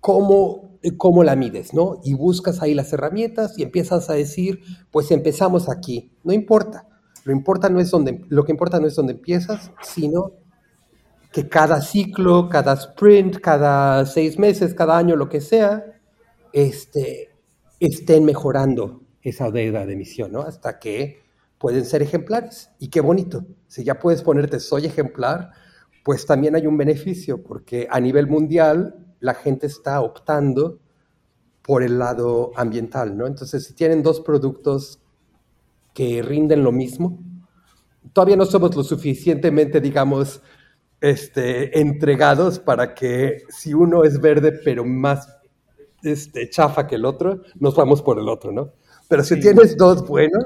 [0.00, 2.00] ¿cómo, cómo la mides, no?
[2.04, 6.12] Y buscas ahí las herramientas y empiezas a decir, pues empezamos aquí.
[6.24, 6.86] No importa.
[7.24, 10.32] Lo, importa no es donde, lo que importa no es dónde empiezas, sino
[11.32, 15.84] que cada ciclo, cada sprint, cada seis meses, cada año, lo que sea,
[16.52, 17.30] este,
[17.78, 20.40] estén mejorando esa deuda de emisión, ¿no?
[20.40, 21.20] Hasta que
[21.58, 22.70] pueden ser ejemplares.
[22.78, 23.44] Y qué bonito.
[23.68, 25.50] Si ya puedes ponerte soy ejemplar,
[26.04, 30.78] pues también hay un beneficio, porque a nivel mundial la gente está optando
[31.62, 33.26] por el lado ambiental, ¿no?
[33.26, 35.00] Entonces, si tienen dos productos
[35.94, 37.18] que rinden lo mismo,
[38.12, 40.42] todavía no somos lo suficientemente, digamos,
[41.00, 45.28] este, entregados para que si uno es verde pero más
[46.02, 48.72] este, chafa que el otro, nos vamos por el otro, ¿no?
[49.08, 50.44] Pero si tienes dos buenos,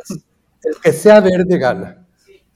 [0.62, 2.06] el que sea verde gana.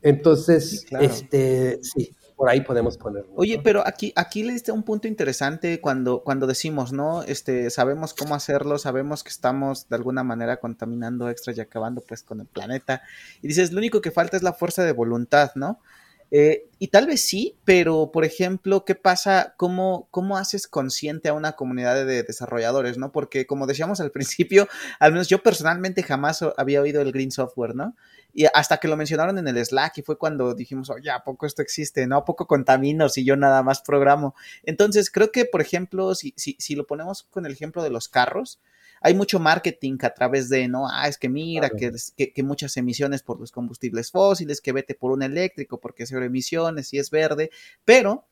[0.00, 3.32] Entonces, este, sí, por ahí podemos ponerlo.
[3.34, 7.24] Oye, pero aquí, aquí le diste un punto interesante cuando, cuando decimos, ¿no?
[7.24, 12.22] Este, sabemos cómo hacerlo, sabemos que estamos de alguna manera contaminando extra y acabando pues
[12.22, 13.02] con el planeta.
[13.42, 15.80] Y dices, lo único que falta es la fuerza de voluntad, ¿no?
[16.30, 19.54] Eh, y tal vez sí, pero por ejemplo, ¿qué pasa?
[19.56, 23.12] ¿Cómo, ¿Cómo haces consciente a una comunidad de desarrolladores, no?
[23.12, 24.68] Porque como decíamos al principio,
[25.00, 27.96] al menos yo personalmente jamás había oído el Green Software, ¿no?
[28.34, 31.46] Y hasta que lo mencionaron en el Slack y fue cuando dijimos, oye, ¿a poco
[31.46, 32.06] esto existe?
[32.06, 32.18] ¿No?
[32.18, 34.34] ¿A poco contamino si yo nada más programo?
[34.64, 38.08] Entonces, creo que, por ejemplo, si, si, si lo ponemos con el ejemplo de los
[38.08, 38.60] carros,
[39.00, 40.88] hay mucho marketing a través de, ¿no?
[40.88, 41.92] Ah, es que mira, que,
[42.32, 46.92] que, muchas emisiones por los combustibles fósiles, que vete por un eléctrico porque cero emisiones
[46.92, 47.50] y es verde,
[47.84, 48.26] pero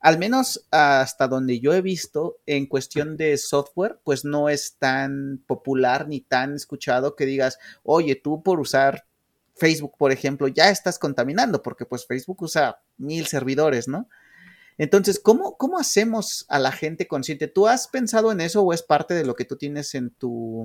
[0.00, 5.42] al menos hasta donde yo he visto en cuestión de software, pues no es tan
[5.46, 9.04] popular ni tan escuchado que digas, oye, tú por usar
[9.56, 14.08] Facebook, por ejemplo, ya estás contaminando, porque pues Facebook usa mil servidores, ¿no?
[14.80, 17.48] Entonces, ¿cómo, ¿cómo hacemos a la gente consciente?
[17.48, 20.64] ¿Tú has pensado en eso o es parte de lo que tú tienes en tu...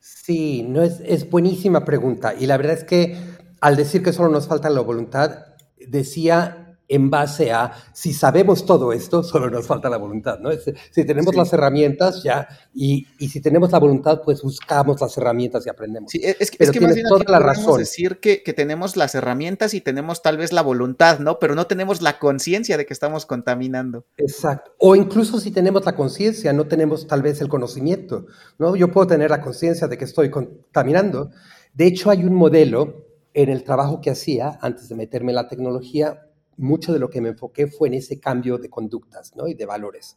[0.00, 2.34] Sí, no es, es buenísima pregunta.
[2.34, 3.16] Y la verdad es que
[3.60, 8.92] al decir que solo nos falta la voluntad, decía en base a si sabemos todo
[8.92, 10.50] esto, solo nos falta la voluntad, ¿no?
[10.90, 15.66] Si tenemos las herramientas ya, y, y, si tenemos la voluntad, pues buscamos las herramientas
[15.66, 16.10] y aprendemos.
[16.10, 17.78] Sí, es, que, Pero es que tienes toda la razón.
[17.78, 21.38] decir que, que, tenemos las herramientas y tenemos tal vez la voluntad, ¿no?
[21.38, 24.04] Pero no tenemos la conciencia de que estamos contaminando.
[24.18, 24.72] Exacto.
[24.78, 28.26] O incluso si tenemos la conciencia, no tenemos tal vez el conocimiento,
[28.58, 28.76] ¿no?
[28.76, 31.30] Yo puedo tener la conciencia de que estoy contaminando.
[31.72, 35.48] De hecho, hay un modelo en el trabajo que hacía antes de meterme en la
[35.48, 36.23] tecnología,
[36.56, 39.46] mucho de lo que me enfoqué fue en ese cambio de conductas ¿no?
[39.48, 40.16] y de valores.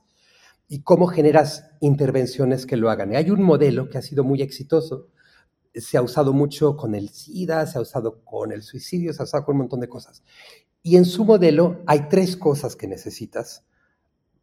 [0.67, 3.15] Y cómo generas intervenciones que lo hagan.
[3.15, 5.07] Hay un modelo que ha sido muy exitoso.
[5.73, 9.25] Se ha usado mucho con el SIDA, se ha usado con el suicidio, se ha
[9.25, 10.23] usado con un montón de cosas.
[10.83, 13.65] Y en su modelo hay tres cosas que necesitas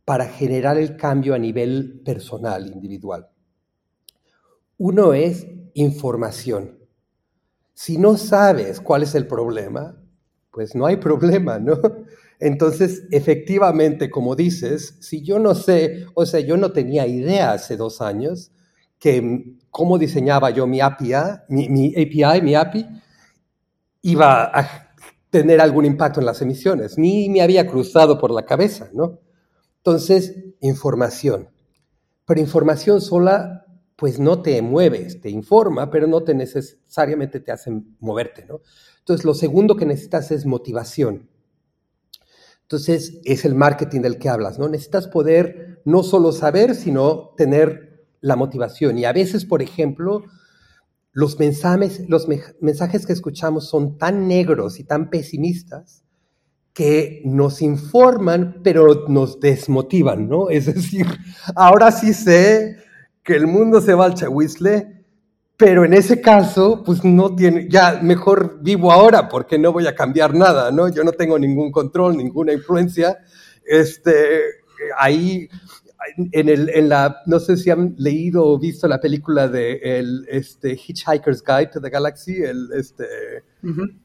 [0.04, 3.30] para generar el cambio a nivel personal, individual.
[4.76, 6.78] Uno es información.
[7.72, 10.03] Si no sabes cuál es el problema,
[10.54, 11.80] pues no hay problema, ¿no?
[12.38, 17.76] Entonces, efectivamente, como dices, si yo no sé, o sea, yo no tenía idea hace
[17.76, 18.52] dos años
[18.98, 21.12] que cómo diseñaba yo mi API,
[21.48, 22.86] mi, mi API, mi API,
[24.02, 24.94] iba a
[25.30, 29.18] tener algún impacto en las emisiones, ni me había cruzado por la cabeza, ¿no?
[29.78, 31.48] Entonces, información.
[32.26, 37.70] Pero información sola, pues no te mueves, te informa, pero no te necesariamente te hace
[37.98, 38.60] moverte, ¿no?
[39.04, 41.28] Entonces, lo segundo que necesitas es motivación.
[42.62, 44.66] Entonces, es el marketing del que hablas, ¿no?
[44.66, 48.96] Necesitas poder no solo saber, sino tener la motivación.
[48.96, 50.24] Y a veces, por ejemplo,
[51.12, 56.02] los mensajes, que escuchamos son tan negros y tan pesimistas
[56.72, 60.48] que nos informan, pero nos desmotivan, ¿no?
[60.48, 61.06] Es decir,
[61.54, 62.78] ahora sí sé
[63.22, 64.93] que el mundo se va al chahuizle,
[65.56, 69.94] pero en ese caso, pues no tiene, ya mejor vivo ahora porque no voy a
[69.94, 70.88] cambiar nada, ¿no?
[70.88, 73.18] Yo no tengo ningún control, ninguna influencia.
[73.64, 74.40] Este,
[74.98, 75.48] ahí
[76.32, 80.26] en, el, en la, no sé si han leído o visto la película de el,
[80.28, 83.04] este, Hitchhiker's Guide to the Galaxy, el, este,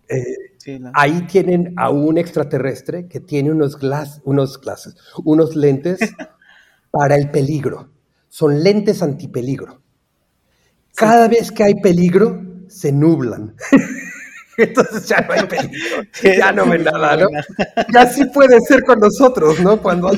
[0.08, 6.00] eh, ahí tienen a un extraterrestre que tiene unos, glass, unos glasses, unos lentes
[6.92, 7.90] para el peligro.
[8.30, 9.82] Son lentes antipeligro.
[11.00, 13.56] Cada vez que hay peligro, se nublan.
[14.58, 17.30] Entonces ya no hay peligro, ya no ven nada, ¿no?
[17.88, 19.82] Y así puede ser con nosotros, ¿no?
[19.82, 20.18] Cuando, hay,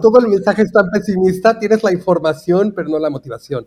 [0.00, 3.66] todo el mensaje es tan pesimista, tienes la información, pero no la motivación.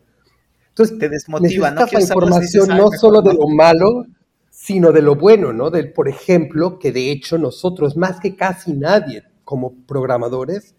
[0.69, 1.85] Entonces, te desmotiva, ¿no?
[1.91, 4.05] la información no solo de lo malo,
[4.49, 5.69] sino de lo bueno, ¿no?
[5.69, 10.75] Del, por ejemplo, que de hecho nosotros, más que casi nadie como programadores,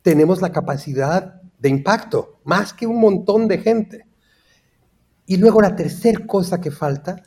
[0.00, 4.06] tenemos la capacidad de impacto, más que un montón de gente.
[5.26, 7.22] Y luego la tercera cosa que falta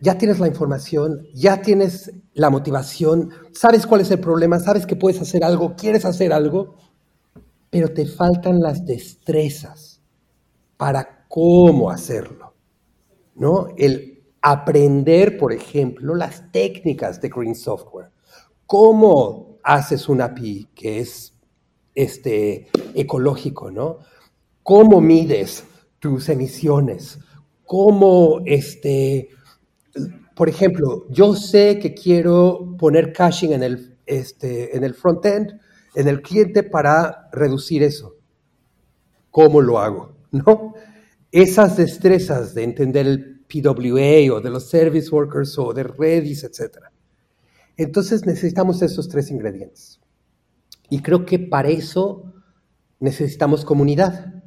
[0.00, 4.96] ya tienes la información, ya tienes la motivación, sabes cuál es el problema, sabes que
[4.96, 6.76] puedes hacer algo, quieres hacer algo,
[7.68, 10.00] pero te faltan las destrezas
[10.76, 12.54] para cómo hacerlo.
[13.34, 13.68] ¿No?
[13.76, 18.10] El aprender, por ejemplo, las técnicas de Green Software.
[18.66, 21.34] ¿Cómo haces un API que es
[21.94, 23.98] este, ecológico, ¿no?
[24.62, 25.64] ¿Cómo mides
[26.00, 27.20] tus emisiones?
[27.64, 29.28] ¿Cómo este,
[30.34, 35.60] por ejemplo, yo sé que quiero poner caching en el, este, en el front-end,
[35.94, 38.16] en el cliente para reducir eso.
[39.30, 40.16] ¿Cómo lo hago?
[40.30, 40.74] ¿No?
[41.30, 46.78] Esas destrezas de entender el PWA o de los service workers o de Redis, etc.
[47.76, 50.00] Entonces necesitamos esos tres ingredientes.
[50.88, 52.32] Y creo que para eso
[52.98, 54.39] necesitamos comunidad.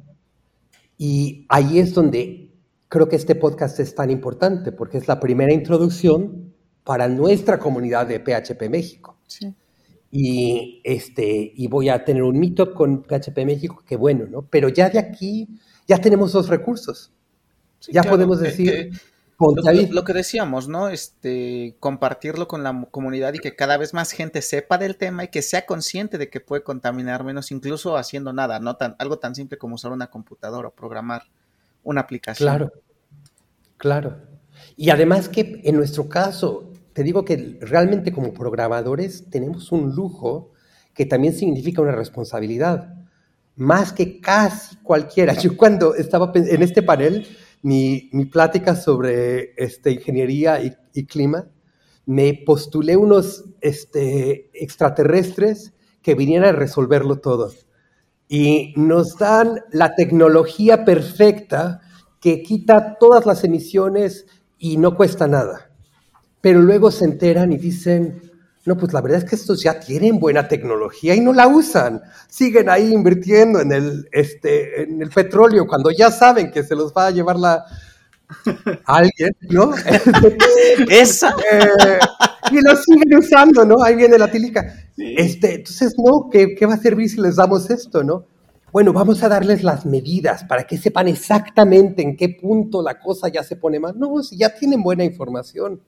[0.96, 2.50] Y ahí es donde
[2.88, 6.54] creo que este podcast es tan importante porque es la primera introducción
[6.84, 9.18] para nuestra comunidad de PHP México.
[10.10, 14.42] Y, este, y voy a tener un meetup con PHP México, que bueno, ¿no?
[14.42, 15.48] Pero ya de aquí,
[15.88, 17.12] ya tenemos dos recursos.
[17.88, 18.92] ya podemos decir...
[19.38, 20.88] lo, que decíamos, ¿no?
[20.88, 25.28] Este, compartirlo con la comunidad y que cada vez más gente sepa del tema y
[25.28, 28.76] que sea consciente de que puede contaminar menos, incluso haciendo nada, ¿no?
[28.76, 31.24] Tan, algo tan simple como usar una computadora o programar
[31.82, 32.48] una aplicación.
[32.48, 32.72] Claro,
[33.76, 34.16] claro.
[34.76, 40.52] Y además que en nuestro caso, te digo que realmente como programadores tenemos un lujo
[40.94, 42.94] que también significa una responsabilidad,
[43.56, 45.34] más que casi cualquiera.
[45.38, 47.26] Yo cuando estaba en este panel,
[47.64, 51.48] mi, mi plática sobre este, ingeniería y, clima,
[52.04, 55.72] me postulé unos este, extraterrestres
[56.02, 57.50] que vinieran a resolverlo todo
[58.28, 61.80] y nos dan la tecnología perfecta
[62.20, 64.26] que quita todas las emisiones
[64.58, 65.70] y no cuesta nada.
[66.42, 68.20] Pero luego se enteran y dicen,
[68.66, 72.00] no, pues la verdad es que estos ya tienen buena tecnología y no la usan.
[72.28, 76.92] Siguen ahí invirtiendo en el, este, en el petróleo cuando ya saben que se los
[76.92, 77.64] va a llevar la,
[78.86, 79.72] alguien, ¿no?
[80.88, 81.34] Esa.
[81.52, 81.98] Eh,
[82.52, 83.82] y lo siguen usando, ¿no?
[83.82, 84.74] Ahí viene la tilica.
[84.96, 88.26] Este, entonces, no, ¿qué, ¿qué va a servir si les damos esto, no?
[88.72, 93.28] Bueno, vamos a darles las medidas para que sepan exactamente en qué punto la cosa
[93.28, 93.96] ya se pone mal.
[93.96, 95.80] No, si ya tienen buena información.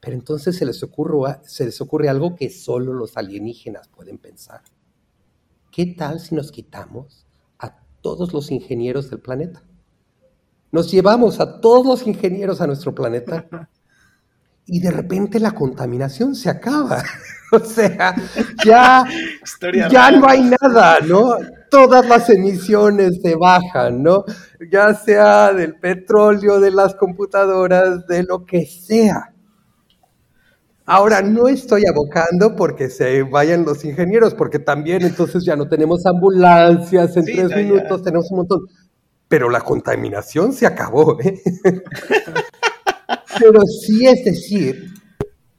[0.00, 4.62] Pero entonces se les, ocurre, se les ocurre algo que solo los alienígenas pueden pensar.
[5.70, 7.26] ¿Qué tal si nos quitamos
[7.58, 9.62] a todos los ingenieros del planeta?
[10.72, 13.48] Nos llevamos a todos los ingenieros a nuestro planeta
[14.66, 17.02] y de repente la contaminación se acaba.
[17.52, 18.14] o sea,
[18.64, 19.04] ya,
[19.90, 21.36] ya no hay nada, ¿no?
[21.70, 24.24] Todas las emisiones se bajan, ¿no?
[24.70, 29.35] Ya sea del petróleo, de las computadoras, de lo que sea.
[30.88, 36.06] Ahora, no estoy abocando porque se vayan los ingenieros, porque también entonces ya no tenemos
[36.06, 38.60] ambulancias en tres minutos, tenemos un montón.
[39.26, 41.42] Pero la contaminación se acabó, ¿eh?
[43.38, 44.94] Pero sí es decir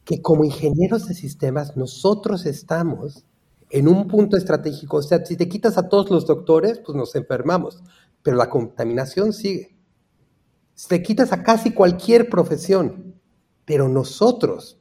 [0.05, 3.25] que como ingenieros de sistemas nosotros estamos
[3.69, 4.97] en un punto estratégico.
[4.97, 7.84] O sea, si te quitas a todos los doctores, pues nos enfermamos,
[8.23, 9.75] pero la contaminación sigue.
[10.73, 13.15] Si te quitas a casi cualquier profesión,
[13.65, 14.80] pero nosotros,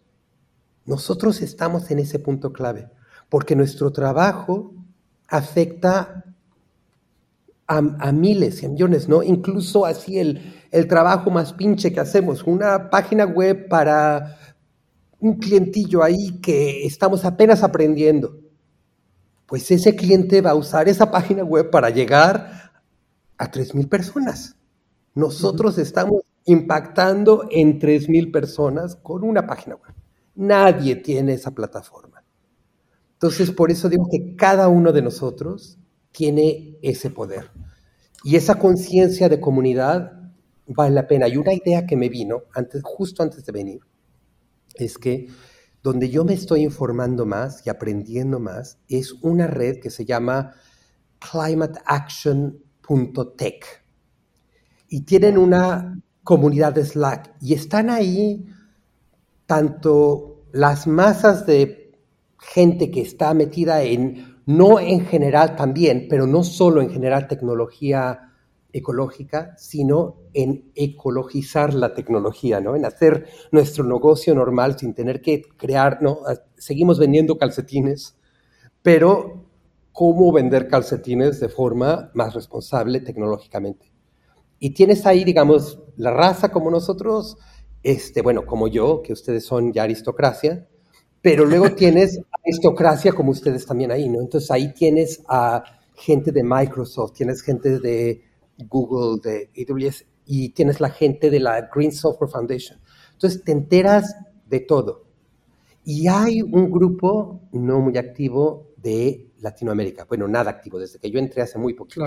[0.87, 2.89] nosotros estamos en ese punto clave,
[3.29, 4.73] porque nuestro trabajo
[5.29, 6.25] afecta
[7.67, 9.25] a, miles y a millones, ¿no?
[9.25, 14.39] Incluso así el, el trabajo más pinche que hacemos, una página web para
[15.19, 18.39] un clientillo ahí que estamos apenas aprendiendo.
[19.47, 22.73] Pues ese cliente va a usar esa página web para llegar
[23.39, 24.57] a 3.000 personas.
[25.15, 29.96] Nosotros estamos impactando en 3.000 personas con una página web.
[30.37, 32.23] Nadie tiene esa plataforma.
[33.15, 35.79] Entonces, por eso digo que cada uno de nosotros
[36.13, 37.51] tiene ese poder.
[38.23, 40.17] Y esa conciencia de comunidad
[40.67, 41.29] vale la pena.
[41.29, 43.81] Y una idea que me vino antes, justo antes de venir
[44.75, 45.29] es que
[45.83, 50.53] donde yo me estoy informando más y aprendiendo más es una red que se llama
[51.21, 53.65] climateaction.tech.
[54.89, 58.47] Y tienen una comunidad de Slack y están ahí
[59.47, 61.93] tanto las masas de
[62.39, 68.33] gente que está metida en, no en general también, pero no solo en general tecnología
[68.73, 72.77] ecológica, sino en ecologizar la tecnología, ¿no?
[72.77, 76.19] En hacer nuestro negocio normal sin tener que crear, ¿no?
[76.57, 78.17] Seguimos vendiendo calcetines,
[78.83, 79.47] pero
[79.93, 83.93] ¿cómo vender calcetines de forma más responsable tecnológicamente?
[84.59, 87.39] Y tienes ahí, digamos, la raza como nosotros,
[87.87, 90.67] este, bueno, como yo, que ustedes son ya aristocracia,
[91.23, 94.21] pero luego tienes aristocracia como ustedes también ahí, ¿no?
[94.21, 95.63] Entonces ahí tienes a
[95.95, 98.25] gente de Microsoft, tienes gente de
[98.59, 102.81] Google, de AWS, y tienes la gente de la Green Software Foundation.
[103.13, 104.17] Entonces te enteras
[104.47, 105.05] de todo.
[105.85, 110.05] Y hay un grupo no muy activo de Latinoamérica.
[110.05, 112.07] Bueno, nada activo, desde que yo entré hace muy poquito.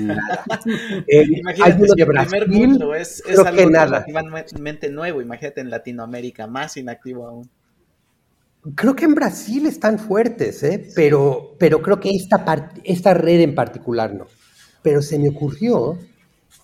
[0.00, 0.46] Nada.
[1.06, 5.22] Eh, Imagínate, si el primer mundo es, es algo relativamente nuevo.
[5.22, 7.50] Imagínate en Latinoamérica, más inactivo aún.
[8.74, 10.88] Creo que en Brasil están fuertes, ¿eh?
[10.94, 14.26] pero, pero creo que esta, esta red en particular no.
[14.82, 15.98] Pero se me ocurrió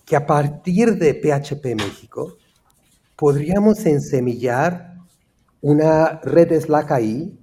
[0.05, 2.37] que a partir de PHP México
[3.15, 4.95] podríamos ensemillar
[5.61, 7.39] una red Slack ahí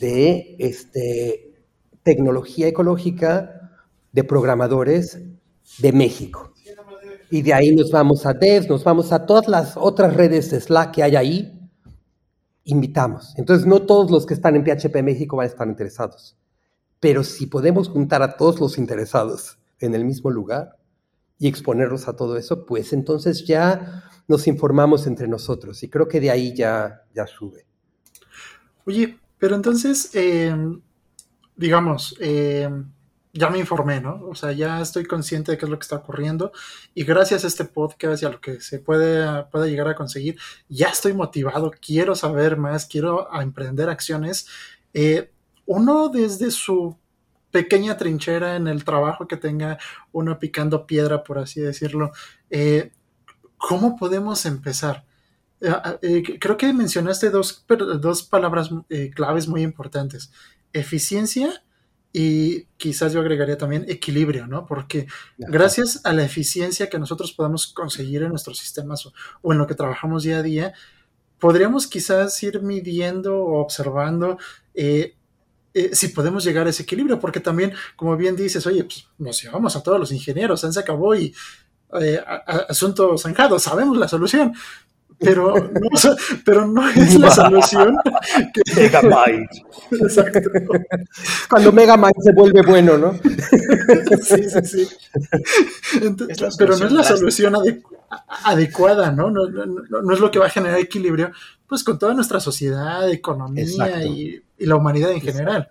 [0.00, 1.45] de este,
[2.06, 3.72] tecnología ecológica
[4.12, 5.20] de programadores
[5.78, 6.54] de México.
[7.32, 10.60] Y de ahí nos vamos a Devs, nos vamos a todas las otras redes de
[10.60, 11.68] Slack que hay ahí.
[12.62, 13.34] Invitamos.
[13.36, 16.38] Entonces, no todos los que están en PHP México van a estar interesados.
[17.00, 20.76] Pero si podemos juntar a todos los interesados en el mismo lugar
[21.40, 26.20] y exponerlos a todo eso, pues entonces ya nos informamos entre nosotros y creo que
[26.20, 27.66] de ahí ya, ya sube.
[28.86, 30.80] Oye, pero entonces, em,
[31.56, 32.90] digamos, em,
[33.32, 34.24] ya me informé, ¿no?
[34.28, 36.52] O sea, ya estoy consciente de qué es lo que está ocurriendo
[36.94, 40.38] y gracias a este podcast y a lo que se puede, puede llegar a conseguir,
[40.68, 44.46] ya estoy motivado, quiero saber más, quiero emprender acciones.
[44.94, 45.30] Eh,
[45.66, 46.96] uno desde su
[47.56, 49.78] pequeña trinchera en el trabajo que tenga
[50.12, 52.12] uno picando piedra, por así decirlo.
[52.50, 52.92] Eh,
[53.56, 55.04] ¿Cómo podemos empezar?
[55.62, 57.64] Eh, eh, creo que mencionaste dos,
[57.98, 58.68] dos palabras
[59.14, 60.30] claves muy importantes.
[60.78, 61.62] Eficiencia
[62.12, 64.64] y quizás yo agregaría también equilibrio, ¿no?
[64.64, 65.06] Porque
[65.36, 69.06] gracias a la eficiencia que nosotros podemos conseguir en nuestros sistemas
[69.42, 70.72] o, en lo que trabajamos día a día,
[71.38, 74.38] podríamos quizás ir midiendo o observando
[74.72, 75.14] eh,
[75.92, 79.76] si podemos llegar a ese equilibrio, porque también, como bien dices, oye, pues nos llevamos
[79.76, 81.34] a todos los ingenieros, se acabó y
[82.00, 82.20] eh,
[82.68, 84.54] asunto zanjado, sabemos la solución,
[85.18, 85.80] pero no,
[86.44, 87.96] pero no es la solución.
[88.76, 89.64] Megabyte.
[89.92, 90.50] Exacto.
[91.48, 93.14] Cuando Megabyte se vuelve bueno, ¿no?
[94.22, 94.88] sí, sí, sí.
[96.58, 97.54] pero no es la solución
[98.44, 99.30] adecuada, ¿no?
[99.30, 100.12] No, ¿no?
[100.12, 101.32] es lo que va a generar equilibrio,
[101.66, 105.68] pues con toda nuestra sociedad, economía y, la humanidad en general.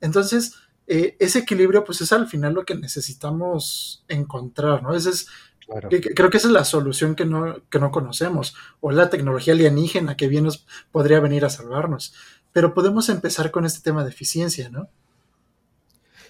[0.00, 0.54] Entonces,
[0.86, 4.94] eh, ese equilibrio, pues es al final lo que necesitamos encontrar, ¿no?
[4.94, 5.28] Ese es
[5.70, 10.28] creo que esa es la solución que no, no conocemos, o la tecnología alienígena que
[10.28, 12.14] bien nos podría venir a salvarnos.
[12.52, 14.88] Pero podemos empezar con este tema de eficiencia, ¿no?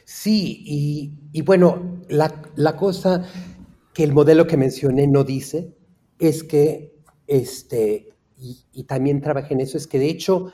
[0.05, 3.25] Sí, y, bueno, la, cosa
[3.95, 5.73] que el modelo que mencioné no dice
[6.19, 6.95] es que,
[7.27, 10.53] este, y, también trabajé en eso, es que de hecho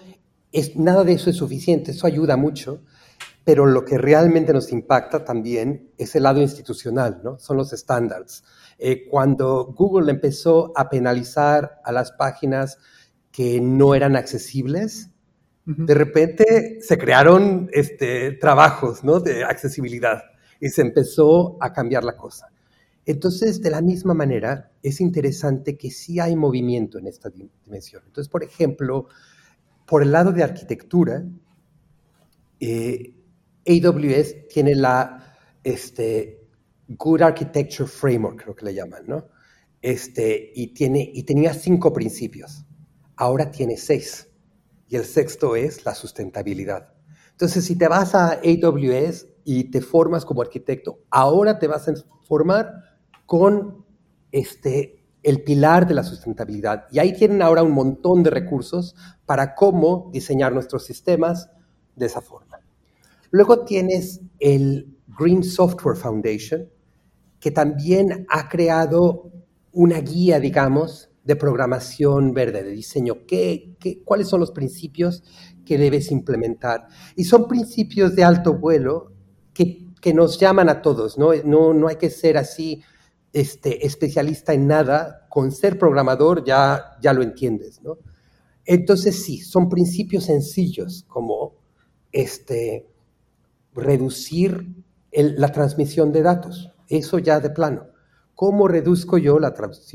[0.53, 2.83] es, nada de eso es suficiente, eso ayuda mucho,
[3.45, 7.39] pero lo que realmente nos impacta también es el lado institucional, ¿no?
[7.39, 8.45] Son los estándares.
[8.79, 12.79] Eh, cuando Google empezó a penalizar a las páginas
[13.33, 15.11] que no eran accesibles,
[15.65, 19.19] de repente se crearon este, trabajos ¿no?
[19.19, 20.23] de accesibilidad
[20.61, 22.53] y se empezó a cambiar la cosa.
[23.05, 28.03] Entonces, de la misma manera, es interesante que sí hay movimiento en esta dimensión.
[28.07, 29.09] Entonces, por ejemplo,
[29.87, 31.25] por el lado de arquitectura,
[32.61, 33.15] eh,
[33.67, 36.46] AWS tiene la este,
[36.89, 39.27] Good Architecture Framework, creo que le llaman, ¿no?
[39.83, 42.65] Este, y, tiene, y tenía cinco principios.
[43.17, 44.29] Ahora tiene seis.
[44.89, 46.95] Y el sexto es la sustentabilidad.
[47.33, 51.95] Entonces, si te vas a AWS y te formas como arquitecto, ahora te vas a
[52.25, 52.73] formar
[53.27, 53.85] con
[54.33, 56.87] este, el pilar de la sustentabilidad.
[56.91, 58.95] Y ahí tienen ahora un montón de recursos
[59.27, 61.51] para cómo diseñar nuestros sistemas
[61.97, 62.61] de esa forma.
[63.31, 66.71] Luego tienes el Green Software Foundation,
[67.41, 69.31] que también ha creado
[69.73, 73.27] una guía, digamos, de programación verde, de diseño.
[73.27, 75.23] ¿Qué, qué, cuáles son los principios
[75.65, 76.87] que debes implementar?
[77.17, 79.13] Y son principios de alto vuelo
[79.53, 81.35] que, que nos llaman a todos, ¿no?
[81.45, 82.83] No, no hay que ser así
[83.33, 87.99] este, especialista en nada, con ser programador ya, ya lo entiendes, ¿no?
[88.65, 91.55] Entonces sí, son principios sencillos como
[92.13, 92.87] este,
[93.75, 94.75] reducir
[95.13, 97.87] la transmisión de datos, eso ya de plano.
[98.35, 99.55] ¿Cómo reduzco yo la,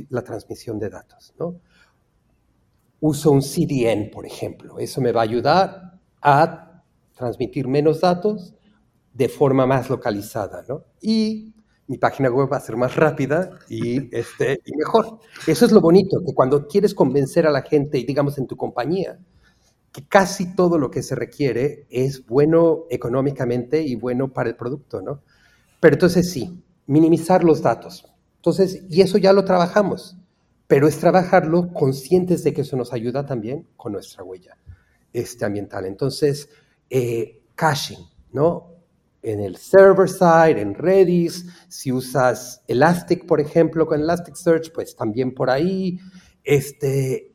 [0.10, 1.34] la transmisión de datos?
[1.40, 1.60] ¿no?
[3.00, 6.84] Uso un CDN, por ejemplo, eso me va a ayudar a
[7.16, 8.56] transmitir menos datos
[9.14, 10.86] de forma más localizada, ¿no?
[11.02, 11.54] Y
[11.88, 15.20] mi página web va a ser más rápida y, este, y mejor.
[15.46, 18.56] Eso es lo bonito, que cuando quieres convencer a la gente, y digamos en tu
[18.56, 19.20] compañía,
[19.92, 25.02] que casi todo lo que se requiere es bueno económicamente y bueno para el producto,
[25.02, 25.22] ¿no?
[25.82, 28.06] Pero entonces sí, minimizar los datos.
[28.38, 30.18] Entonces, y eso ya lo trabajamos,
[30.68, 34.58] pero es trabajarlo conscientes de que eso nos ayuda también con nuestra huella
[35.14, 35.86] este, ambiental.
[35.86, 36.50] Entonces,
[36.90, 38.72] eh, caching, ¿no?
[39.24, 45.34] en el server side, en Redis, si usas Elastic, por ejemplo, con Elasticsearch, pues también
[45.34, 46.00] por ahí.
[46.44, 47.34] Este,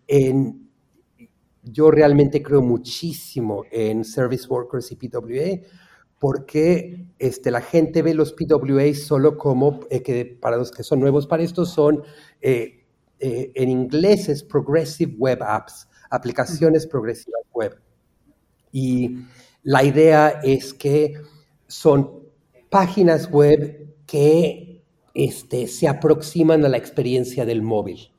[1.63, 5.61] yo realmente creo muchísimo en Service Workers y PWA
[6.19, 11.01] porque este, la gente ve los PWA solo como, eh, que para los que son
[11.01, 12.03] nuevos para esto, son,
[12.41, 12.85] eh,
[13.19, 17.81] eh, en inglés es Progressive Web Apps, aplicaciones progresivas web.
[18.73, 19.19] Y
[19.63, 21.15] la idea es que
[21.67, 22.23] son
[22.71, 28.13] páginas web que este, se aproximan a la experiencia del móvil.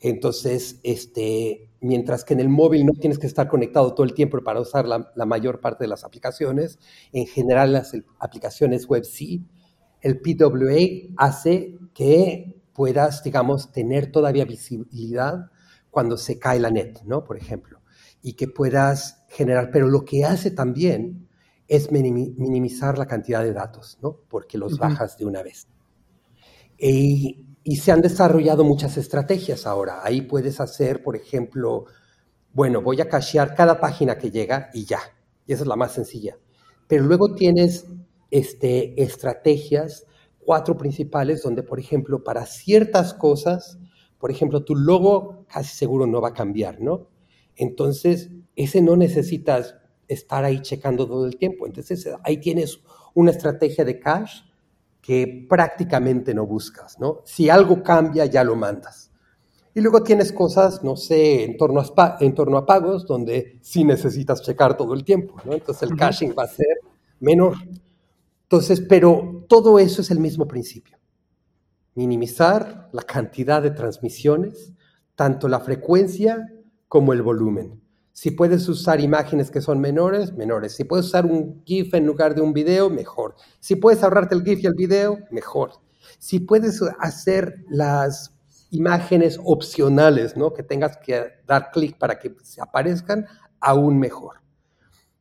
[0.00, 4.40] Entonces, este, mientras que en el móvil no tienes que estar conectado todo el tiempo
[4.42, 6.78] para usar la, mayor parte de las aplicaciones,
[7.12, 9.44] en general las aplicaciones web sí,
[10.00, 15.50] el PWA hace que puedas, digamos, tener todavía visibilidad
[15.90, 17.24] cuando se cae la net, ¿no?
[17.24, 17.80] Por ejemplo,
[18.22, 21.28] y que puedas generar, pero lo que hace también
[21.68, 24.18] es minimizar la cantidad de datos, ¿no?
[24.28, 25.68] Porque los bajas de una vez.
[26.78, 30.00] Y, se han desarrollado muchas estrategias ahora.
[30.02, 31.86] Ahí puedes hacer, por ejemplo,
[32.52, 35.00] bueno, voy a cachear cada página que llega y ya.
[35.46, 36.36] Y esa es la más sencilla.
[36.88, 37.86] Pero luego tienes
[38.30, 40.06] este, estrategias,
[40.38, 43.78] cuatro principales, donde, por ejemplo, para ciertas cosas,
[44.18, 47.08] por ejemplo, tu logo casi seguro no va a cambiar, ¿no?
[47.56, 49.76] Entonces, ese no necesitas
[50.08, 51.66] estar ahí checando todo el tiempo.
[51.66, 52.80] Entonces ahí tienes
[53.14, 54.44] una estrategia de cache
[55.02, 57.22] que prácticamente no buscas, ¿no?
[57.24, 59.10] Si algo cambia, ya lo mandas.
[59.74, 63.84] Y luego tienes cosas, no sé, en torno a, en torno a pagos, donde sí
[63.84, 65.54] necesitas checar todo el tiempo, ¿no?
[65.54, 66.78] Entonces el caching va a ser
[67.18, 67.56] menor.
[68.44, 70.98] Entonces, pero todo eso es el mismo principio.
[71.94, 74.72] Minimizar la cantidad de transmisiones,
[75.16, 76.48] tanto la frecuencia
[76.86, 77.81] como el volumen.
[78.12, 80.74] Si puedes usar imágenes que son menores, menores.
[80.74, 83.34] Si puedes usar un GIF en lugar de un video, mejor.
[83.58, 85.72] Si puedes ahorrarte el GIF y el video, mejor.
[86.18, 88.34] Si puedes hacer las
[88.70, 90.52] imágenes opcionales, ¿no?
[90.52, 93.26] Que tengas que dar clic para que se aparezcan,
[93.60, 94.36] aún mejor.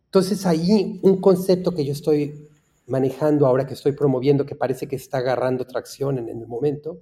[0.06, 2.50] Entonces ahí un concepto que yo estoy
[2.88, 7.00] manejando ahora, que estoy promoviendo, que parece que está agarrando tracción en el momento,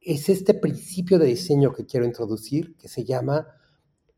[0.00, 3.46] es este principio de diseño que quiero introducir, que se llama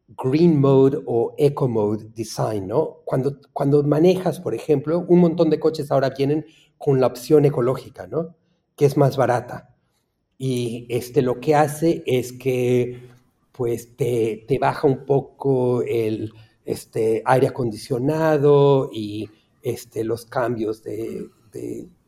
[0.09, 3.01] green mode o eco mode design, ¿no?
[3.05, 6.47] Cuando, cuando manejas, por ejemplo, un montón de coches ahora vienen
[6.79, 8.37] con la opción ecológica, ¿no?
[8.77, 9.75] Que es más barata.
[10.37, 13.09] Y este, lo que hace es que
[13.53, 16.33] pues te, te baja un poco el
[16.65, 19.29] este, aire acondicionado y
[19.63, 21.29] este, los cambios de,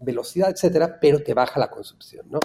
[0.01, 2.41] velocidad, etcétera, pero te baja la consumición, ¿no?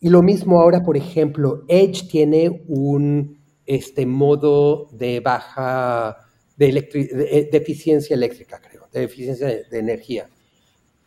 [0.00, 3.41] Y lo mismo ahora, por ejemplo, Edge tiene un,
[3.72, 6.18] este modo de baja,
[6.56, 10.28] de, eh, de, eficiencia eléctrica, creo, de eficiencia de, energía.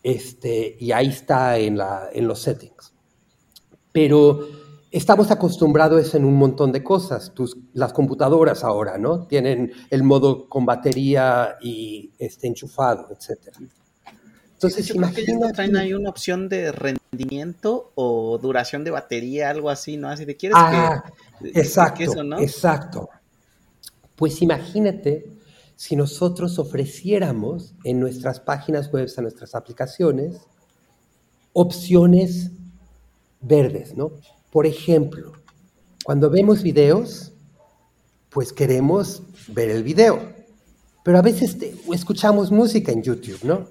[0.02, 2.94] Este, y ahí está en, la, en los settings.
[3.92, 4.48] Pero
[4.92, 7.34] estamos acostumbrados en un montón de cosas.
[7.34, 9.28] Tus, las computadoras ahora, ¿no?
[9.28, 13.58] Tienen el modo con batería y este, enchufado, etc.
[14.54, 15.54] Entonces, imagínate.
[15.54, 16.72] traen ahí una opción de
[17.18, 20.10] rendimiento o duración de batería, algo así, ¿no?
[20.10, 21.04] Así de quieres ah,
[21.54, 22.04] Exacto,
[22.40, 23.10] exacto.
[24.16, 25.26] Pues imagínate
[25.76, 30.42] si nosotros ofreciéramos en nuestras páginas web, a nuestras aplicaciones,
[31.54, 32.52] opciones
[33.42, 34.12] verdes, ¿no?
[34.52, 35.34] Por ejemplo,
[36.04, 37.34] cuando vemos videos,
[38.30, 40.34] pues queremos ver el video,
[41.04, 41.58] pero a veces
[41.94, 43.68] escuchamos música en YouTube, ¿no?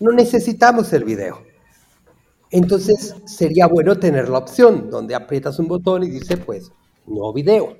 [0.00, 1.49] no necesitamos el video.
[2.50, 6.72] Entonces sería bueno tener la opción donde aprietas un botón y dice, pues,
[7.06, 7.76] no video.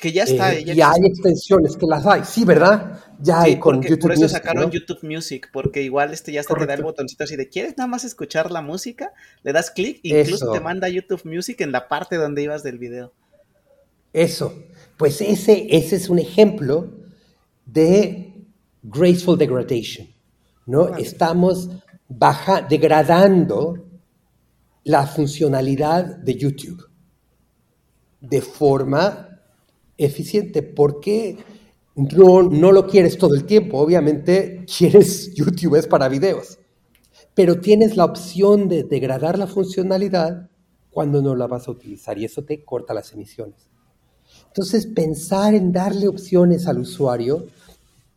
[0.00, 0.54] Que ya está.
[0.54, 3.00] Eh, ya hay extensiones que las hay, sí, ¿verdad?
[3.18, 6.66] Ya hay con YouTube Por eso sacaron YouTube Music, porque igual este ya está te
[6.66, 9.12] da el botoncito así de, ¿quieres nada más escuchar la música?
[9.42, 13.12] Le das clic, incluso te manda YouTube Music en la parte donde ibas del video.
[14.12, 14.54] Eso,
[14.96, 16.90] pues ese, ese es un ejemplo
[17.66, 18.44] de
[18.82, 20.08] graceful degradation,
[20.66, 20.96] ¿no?
[20.96, 21.70] Estamos
[22.08, 23.89] baja, degradando
[24.84, 26.88] la funcionalidad de YouTube
[28.20, 29.40] de forma
[29.96, 30.62] eficiente.
[30.62, 31.38] porque
[31.94, 33.78] no, no lo quieres todo el tiempo?
[33.78, 36.58] Obviamente quieres YouTube es para videos,
[37.34, 40.48] pero tienes la opción de degradar la funcionalidad
[40.90, 43.68] cuando no la vas a utilizar y eso te corta las emisiones.
[44.48, 47.46] Entonces, pensar en darle opciones al usuario,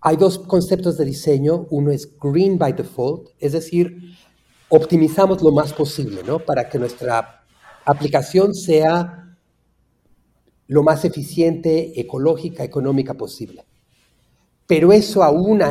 [0.02, 1.68] hay dos conceptos de diseño.
[1.70, 3.98] Uno es green by default, es decir,
[4.76, 6.40] optimizamos lo más posible, ¿no?
[6.40, 7.44] Para que nuestra
[7.86, 9.38] aplicación sea
[10.66, 13.66] lo más eficiente, ecológica, económica posible.
[14.66, 15.62] Pero eso aún,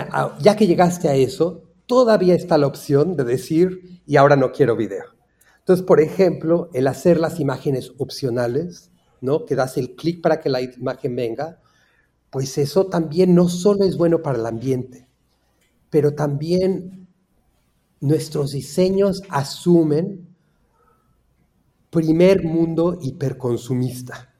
[0.40, 4.76] ya que llegaste a eso, todavía está la opción de decir, y ahora no quiero
[4.76, 5.06] video.
[5.58, 9.46] Entonces, por ejemplo, el hacer las imágenes opcionales, ¿no?
[9.46, 11.60] Que das el clic para que la imagen venga,
[12.30, 15.08] pues eso también no solo es bueno para el ambiente,
[15.90, 17.01] pero también
[18.02, 20.28] nuestros diseños asumen
[21.88, 24.34] primer mundo hiperconsumista.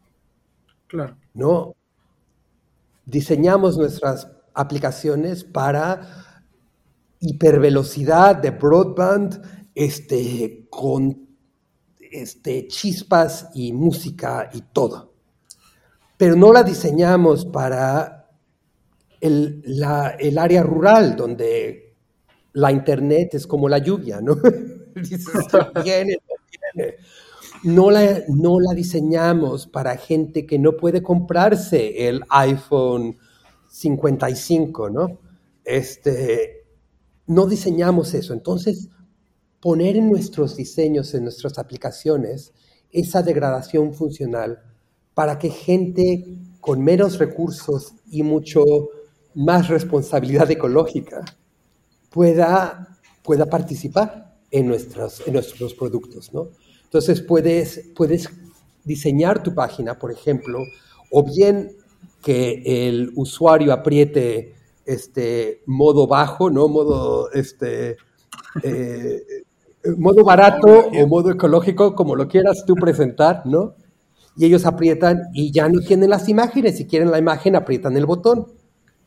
[0.88, 1.16] Claro.
[1.32, 1.76] ¿No?
[3.06, 6.44] Diseñamos nuestras aplicaciones para
[7.20, 9.40] hipervelocidad de broadband,
[9.74, 11.28] este, con
[11.98, 15.14] este, chispas y música y todo.
[16.16, 18.28] Pero no la diseñamos para
[19.20, 19.62] el,
[20.18, 21.81] el área rural, donde
[22.52, 24.36] la internet es como la lluvia, ¿no?
[27.64, 33.18] no la, no la diseñamos para gente que no puede comprarse el iPhone
[33.68, 35.18] 55, ¿no?
[35.64, 36.66] Este,
[37.26, 38.32] no diseñamos eso.
[38.32, 38.88] Entonces,
[39.60, 42.52] poner en nuestros diseños, en nuestras aplicaciones,
[42.90, 44.62] esa degradación funcional
[45.14, 48.64] para que gente con menos recursos y mucho
[49.34, 51.22] más responsabilidad ecológica
[52.12, 56.48] pueda, pueda participar en nuestros, en nuestros productos, ¿no?
[56.84, 58.28] Entonces puedes, puedes
[58.84, 60.60] diseñar tu página, por ejemplo,
[61.10, 61.72] o bien
[62.22, 64.54] que el usuario apriete
[64.84, 66.68] este modo bajo, ¿no?
[66.68, 67.96] Modo, este,
[68.62, 69.22] eh,
[69.96, 73.74] modo barato o modo ecológico, como lo quieras tú presentar, ¿no?
[74.36, 76.76] Y ellos aprietan y ya no tienen las imágenes.
[76.76, 78.46] Si quieren la imagen, aprietan el botón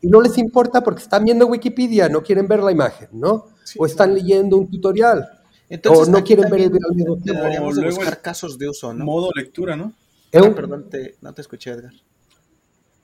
[0.06, 3.46] y no les importa porque están viendo Wikipedia, no quieren ver la imagen, ¿no?
[3.76, 5.28] O están leyendo un tutorial.
[5.68, 7.16] Entonces, o no quieren ver el video.
[7.16, 9.04] Deberíamos de buscar casos de uso, ¿no?
[9.04, 9.92] Modo lectura, ¿no?
[10.32, 10.88] Ah, perdón,
[11.20, 11.92] no te escuché, Edgar.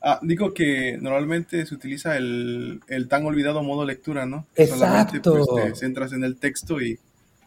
[0.00, 4.46] Ah, digo que normalmente se utiliza el, tan olvidado modo lectura, ¿no?
[4.54, 4.78] Exacto.
[4.78, 7.00] Solamente pues, te centras en el texto y...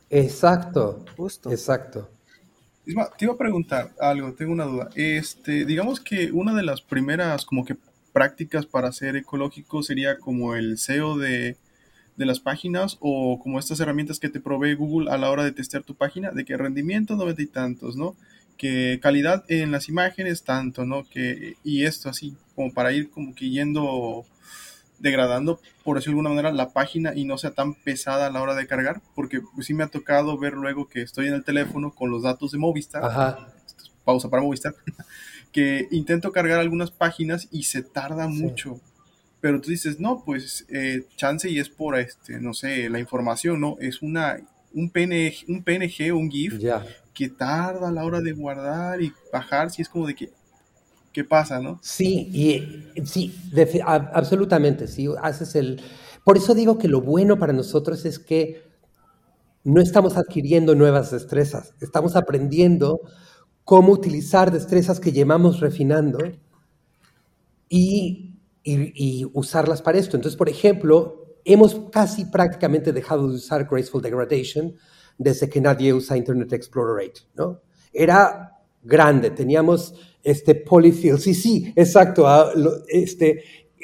[0.09, 1.05] Exacto.
[1.15, 1.49] Justo.
[1.49, 2.09] Exacto.
[2.83, 4.89] te iba a preguntar algo, tengo una duda.
[4.95, 7.77] Este, digamos que una de las primeras como que
[8.15, 11.57] prácticas para ser ecológico sería como el SEO de,
[12.15, 15.83] las páginas o como estas herramientas que te provee Google a la hora de testear
[15.83, 18.15] tu página, de que rendimiento noventa y tantos, ¿no?
[18.55, 21.03] Que calidad en las imágenes tanto, ¿no?
[21.03, 24.25] Que, y esto así, como para ir como que yendo
[24.97, 28.41] degradando, por decirlo de alguna manera, la página y no sea tan pesada a la
[28.41, 31.43] hora de cargar, porque pues, sí me ha tocado ver luego que estoy en el
[31.43, 33.51] teléfono con los datos de Movistar, Ajá.
[34.05, 34.73] pausa para Movistar,
[35.55, 38.81] que intento cargar algunas páginas y se tarda mucho.
[39.39, 43.61] Pero tú dices, no, pues eh, chance y es por, este, no sé, la información,
[43.61, 43.77] ¿no?
[43.79, 44.37] Es una,
[44.73, 46.55] un PNG, un PNG un GIF
[47.13, 50.29] que tarda a la hora de guardar y bajar, si es como de que,
[51.13, 51.79] ¿qué pasa, no?
[51.81, 53.33] Sí, y sí,
[53.85, 55.81] absolutamente, sí, haces el...
[56.25, 58.61] Por eso digo que lo bueno para nosotros es que
[59.63, 62.99] no estamos adquiriendo nuevas destrezas, estamos aprendiendo
[63.65, 66.19] cómo utilizar destrezas que llevamos refinando
[67.67, 68.31] y,
[69.33, 70.15] usarlas para esto.
[70.15, 74.75] Entonces, por ejemplo, hemos casi prácticamente dejado de usar Graceful Degradation
[75.17, 77.61] desde que nadie usa Internet Explorer 8, ¿no?
[77.93, 79.93] Era grande, teníamos
[80.23, 82.51] este polyfill, sí, sí, exacto, ah,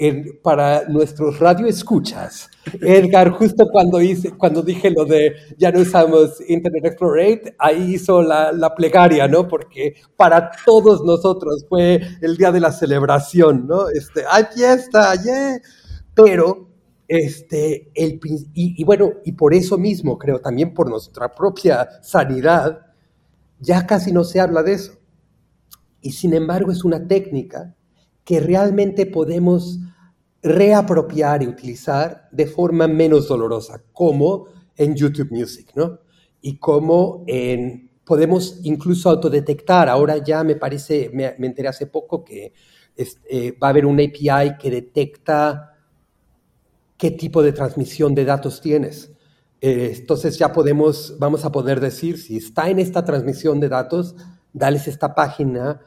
[0.01, 2.49] este, para nuestros radioescuchas.
[2.81, 8.23] Edgar, justo cuando, hice, cuando dije lo de ya no usamos Internet Explorer, ahí hizo
[8.23, 9.47] la, la, plegaria, ¿no?
[9.47, 13.89] Porque para todos nosotros fue el día de la celebración, ¿no?
[13.89, 15.13] Este, ¡Hay fiesta!
[15.15, 15.59] ¡Yeah!
[16.15, 16.67] Pero
[17.07, 18.19] Este, el,
[18.53, 22.87] y, y, bueno, y por eso mismo, creo, también por nuestra propia sanidad,
[23.59, 24.93] ya casi no se habla de eso.
[26.01, 27.75] Y sin embargo es una técnica
[28.23, 29.79] que realmente podemos
[30.41, 35.99] reapropiar y utilizar de forma menos dolorosa, como en YouTube Music, ¿no?
[36.41, 42.53] Y como en, podemos incluso autodetectar, ahora ya me parece, me, enteré hace poco que
[42.95, 45.77] eh, va a haber un API que detecta
[46.97, 49.11] qué tipo de transmisión de datos tienes.
[49.59, 54.15] Eh, entonces ya podemos, vamos a poder decir, si está en esta transmisión de datos,
[54.53, 55.79] dales esta página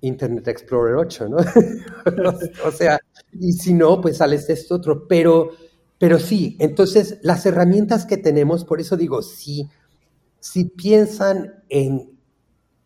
[0.00, 1.36] Internet Explorer 8, ¿no?
[2.66, 2.98] o sea,
[3.32, 5.06] y si no, pues sales este otro.
[5.08, 5.50] Pero,
[5.98, 9.68] pero sí, entonces las herramientas que tenemos, por eso digo, si,
[10.40, 12.18] si piensan en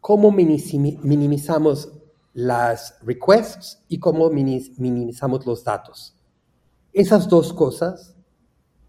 [0.00, 1.92] cómo minimizamos
[2.34, 6.16] las requests y cómo minimizamos los datos.
[6.92, 8.14] Esas dos cosas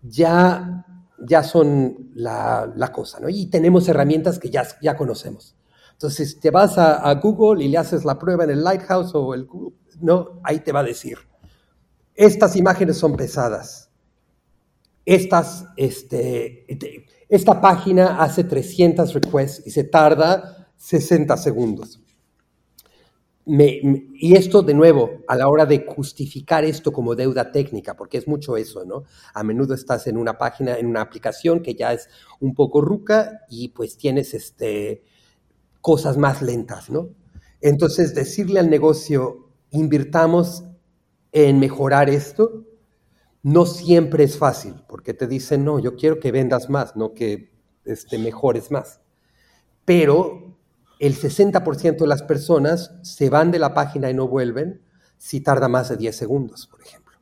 [0.01, 0.85] ya,
[1.19, 3.29] ya son la, la cosa, ¿no?
[3.29, 5.55] Y tenemos herramientas que ya, ya conocemos.
[6.03, 9.47] Entonces, te vas a, Google y le haces la prueba en el Lighthouse o el
[10.01, 11.17] no, ahí te va a decir,
[12.13, 13.89] estas imágenes son pesadas.
[15.05, 16.65] Estas, este,
[17.29, 22.01] esta página hace 300 requests y se tarda 60 segundos.
[23.45, 28.27] y esto, de nuevo, a la hora de justificar esto como deuda técnica, porque es
[28.27, 29.05] mucho eso, ¿no?
[29.33, 32.09] A menudo estás en una página, en una aplicación que ya es
[32.41, 35.03] un poco ruca y pues tienes este,
[35.83, 37.09] cosas más lentas, ¿no?
[37.59, 40.63] Entonces, decirle al negocio, invirtamos
[41.33, 42.63] en mejorar esto,
[43.41, 47.51] no siempre es fácil, porque te dicen, no, yo quiero que vendas más, no que
[47.83, 49.01] este, mejores más.
[49.83, 50.55] Pero
[50.99, 54.81] el 60% de las personas se van de la página y no vuelven
[55.17, 57.17] si tarda más de 10 segundos, por ejemplo.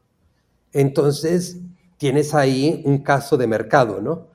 [0.72, 1.57] Entonces,
[1.97, 4.28] tienes ahí un caso de mercado, ¿no?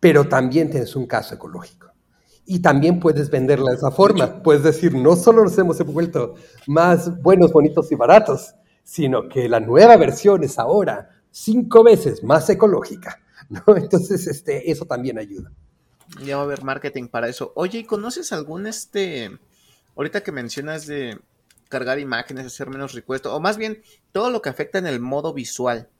[0.00, 1.87] Pero también tienes un caso ecológico.
[2.50, 4.42] Y también puedes venderla de esa forma.
[4.42, 6.34] Puedes decir, no solo nos hemos vuelto
[6.66, 12.48] más buenos, bonitos y baratos, sino que la nueva versión es ahora cinco veces más
[12.48, 13.20] ecológica.
[13.50, 13.76] ¿no?
[13.76, 15.52] Entonces, este, eso también ayuda.
[16.24, 17.52] Ya va a haber marketing para eso.
[17.54, 19.38] Oye, ¿y conoces algún este,
[19.94, 21.18] ahorita que mencionas de
[21.68, 25.34] cargar imágenes, hacer menos requests, o más bien todo lo que afecta en el modo
[25.34, 25.90] visual?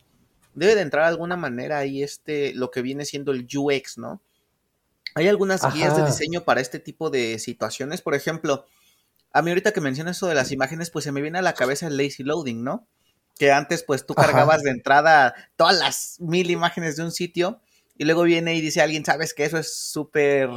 [0.55, 4.22] Debe de entrar de alguna manera ahí este, lo que viene siendo el UX, ¿no?
[5.14, 8.02] Hay algunas guías de diseño para este tipo de situaciones.
[8.02, 8.66] Por ejemplo,
[9.32, 11.54] a mí ahorita que mencionas eso de las imágenes, pues se me viene a la
[11.54, 12.86] cabeza el lazy loading, ¿no?
[13.38, 17.61] Que antes pues tú cargabas de entrada todas las mil imágenes de un sitio
[17.96, 20.50] y luego viene y dice alguien, sabes que eso es súper,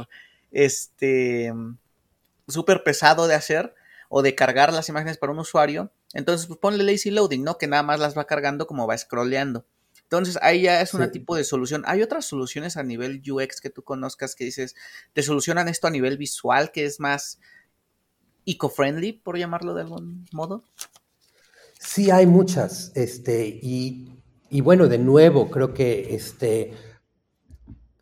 [0.50, 1.52] este,
[2.48, 3.74] súper pesado de hacer
[4.08, 5.92] o de cargar las imágenes para un usuario.
[6.14, 7.58] Entonces pues ponle lazy loading, ¿no?
[7.58, 9.64] Que nada más las va cargando como va scrolleando.
[10.12, 11.84] Entonces, ahí ya es un tipo de solución.
[11.86, 14.74] ¿Hay otras soluciones a nivel UX que tú conozcas que dices,
[15.14, 17.40] te solucionan esto a nivel visual, que es más
[18.44, 20.64] eco-friendly, por llamarlo de algún modo?
[21.80, 22.92] Sí, hay muchas.
[22.94, 26.74] Este, y, bueno, de nuevo, creo que este,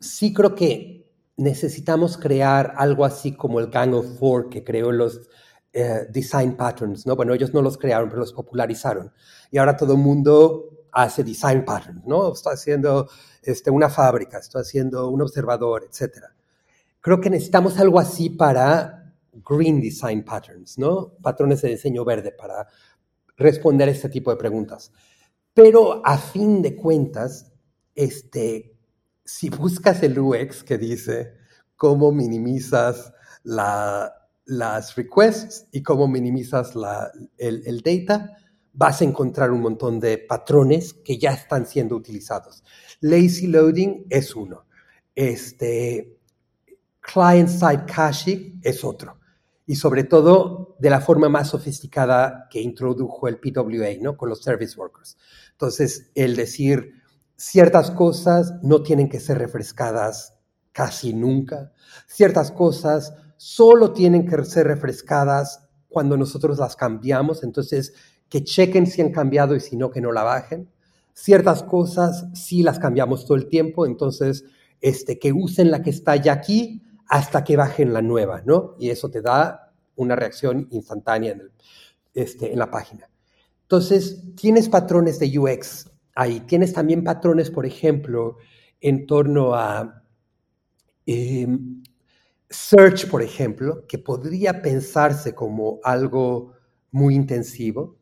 [0.01, 5.29] sí creo que necesitamos crear algo así como el Gang of Four que creó los
[5.73, 7.15] eh, design patterns, ¿no?
[7.15, 9.13] Bueno, ellos no los crearon, pero los popularizaron.
[9.53, 12.32] Y ahora todo el mundo hace design patterns, ¿no?
[12.32, 13.09] Estoy haciendo
[13.43, 16.24] este, una fábrica, estoy haciendo un observador, etc.
[17.01, 21.12] Creo que necesitamos algo así para green design patterns, ¿no?
[21.22, 22.66] Patrones de diseño verde para
[23.36, 24.93] responder este tipo de preguntas.
[25.55, 27.53] Pero a fin de cuentas,
[27.95, 28.76] este,
[29.24, 31.34] si buscas el UX que dice
[31.76, 33.12] cómo minimizas
[33.43, 36.72] las requests y cómo minimizas
[37.38, 38.36] el, el data,
[38.73, 42.62] vas a encontrar un montón de patrones que ya están siendo utilizados.
[43.01, 44.66] Lazy loading es uno.
[45.14, 46.18] Este,
[47.01, 49.18] client-side caching es otro.
[49.66, 54.16] Y sobre todo de la forma más sofisticada que introdujo el PWA, ¿no?
[54.16, 55.16] Con los service workers.
[55.53, 56.95] Entonces, el decir
[57.37, 60.35] ciertas cosas no tienen que ser refrescadas
[60.73, 61.73] casi nunca.
[62.07, 67.43] Ciertas cosas solo tienen que ser refrescadas cuando nosotros las cambiamos.
[67.45, 67.95] Entonces,
[68.31, 70.70] que chequen si han cambiado y si no, que no la bajen.
[71.12, 74.45] Ciertas cosas sí las cambiamos todo el tiempo, entonces
[74.81, 78.76] este, que usen la que está ya aquí hasta que bajen la nueva, ¿no?
[78.78, 81.51] Y eso te da una reacción instantánea en,
[82.14, 83.11] este, en la página.
[83.62, 86.41] Entonces, tienes patrones de UX ahí.
[86.41, 88.37] Tienes también patrones, por ejemplo,
[88.81, 90.03] en torno a
[91.07, 91.83] em,
[92.49, 96.55] search, por ejemplo, que podría pensarse como algo
[96.91, 97.99] muy intensivo,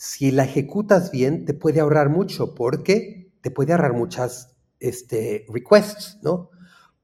[0.00, 6.20] si la ejecutas bien, te puede ahorrar mucho porque te puede ahorrar muchas este, requests,
[6.22, 6.50] ¿no?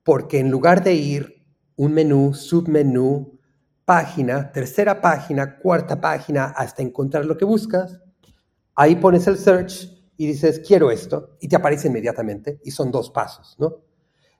[0.05, 3.41] Porque en lugar de ir un menú, submenú,
[3.85, 8.01] página, tercera página, cuarta página, hasta encontrar lo que buscas,
[8.77, 13.11] ahí pones el search y dices, quiero esto, y te aparece inmediatamente, y son dos
[13.11, 13.83] pasos, ¿no?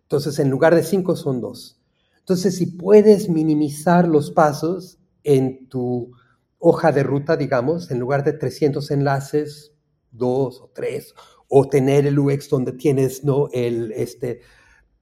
[0.03, 1.83] Entonces, en lugar de cinco, son dos.
[2.21, 6.13] Entonces, si puedes minimizar los pasos en tu
[6.67, 9.75] hoja de ruta, digamos, en lugar de 300 enlaces,
[10.11, 11.15] dos o tres,
[11.47, 13.51] o tener el UX donde tienes, ¿no?
[13.53, 14.41] El, este,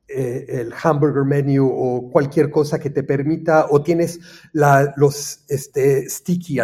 [0.08, 4.18] eh, el hamburger menu o cualquier cosa que te permita, o tienes
[4.52, 6.58] la, los este, sticky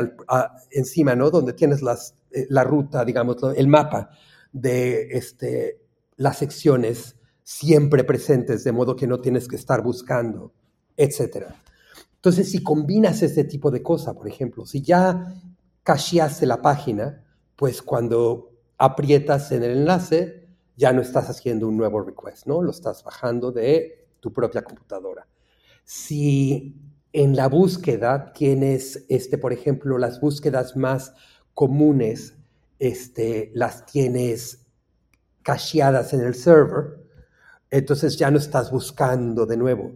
[0.72, 1.30] encima, ¿no?
[1.30, 4.11] Donde tienes las, eh, la ruta, digamos, el mapa
[4.53, 5.80] de este,
[6.16, 10.53] las secciones siempre presentes, de modo que no tienes que estar buscando,
[10.96, 11.55] etc.
[12.18, 15.34] Entonces, si combinas ese tipo de cosa, por ejemplo, si ya
[15.84, 22.00] cacheaste la página, pues cuando aprietas en el enlace, ya no estás haciendo un nuevo
[22.00, 22.60] request, ¿no?
[22.62, 25.28] Lo estás bajando de tu propia computadora.
[25.84, 26.76] Si
[27.12, 31.14] en la búsqueda tienes, este, por ejemplo, las búsquedas más
[31.54, 32.36] comunes,
[32.78, 34.66] este, las tienes
[35.42, 36.98] cacheadas en el server,
[37.70, 39.92] entonces ya no estás buscando de nuevo.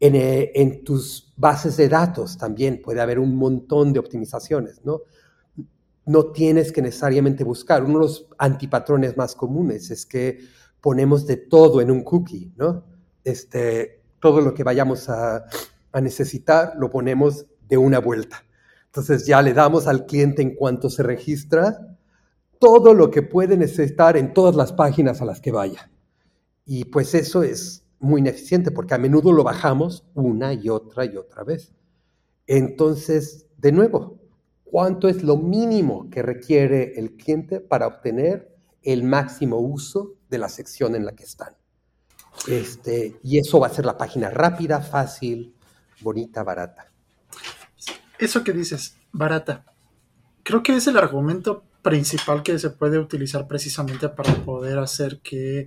[0.00, 5.02] En, eh, en, tus bases de datos también puede haber un montón de optimizaciones, ¿no?
[6.06, 7.84] No tienes que necesariamente buscar.
[7.84, 10.38] Uno de los antipatrones más comunes es que
[10.80, 12.84] ponemos de todo en un cookie, ¿no?
[13.22, 15.44] Este, todo lo que vayamos a,
[15.92, 18.42] a necesitar lo ponemos de una vuelta.
[18.86, 21.78] Entonces ya le damos al cliente en cuanto se registra
[22.58, 25.90] todo lo que puede necesitar en todas las páginas a las que vaya.
[26.66, 31.16] Y pues eso es muy ineficiente porque a menudo lo bajamos una y otra y
[31.16, 31.72] otra vez.
[32.46, 34.18] Entonces, de nuevo,
[34.64, 40.48] ¿cuánto es lo mínimo que requiere el cliente para obtener el máximo uso de la
[40.48, 41.54] sección en la que están?
[42.48, 45.54] Este, y eso va a ser la página rápida, fácil,
[46.00, 46.90] bonita, barata.
[48.18, 49.64] Eso que dices, barata,
[50.42, 55.66] creo que es el argumento principal que se puede utilizar precisamente para poder hacer que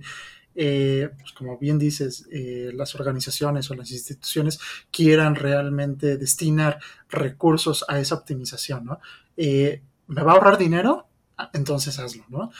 [0.56, 6.78] eh, pues como bien dices, eh, las organizaciones o las instituciones quieran realmente destinar
[7.08, 9.00] recursos a esa optimización, ¿no?
[9.36, 11.08] Eh, ¿Me va a ahorrar dinero?
[11.36, 12.50] Ah, entonces hazlo, ¿no?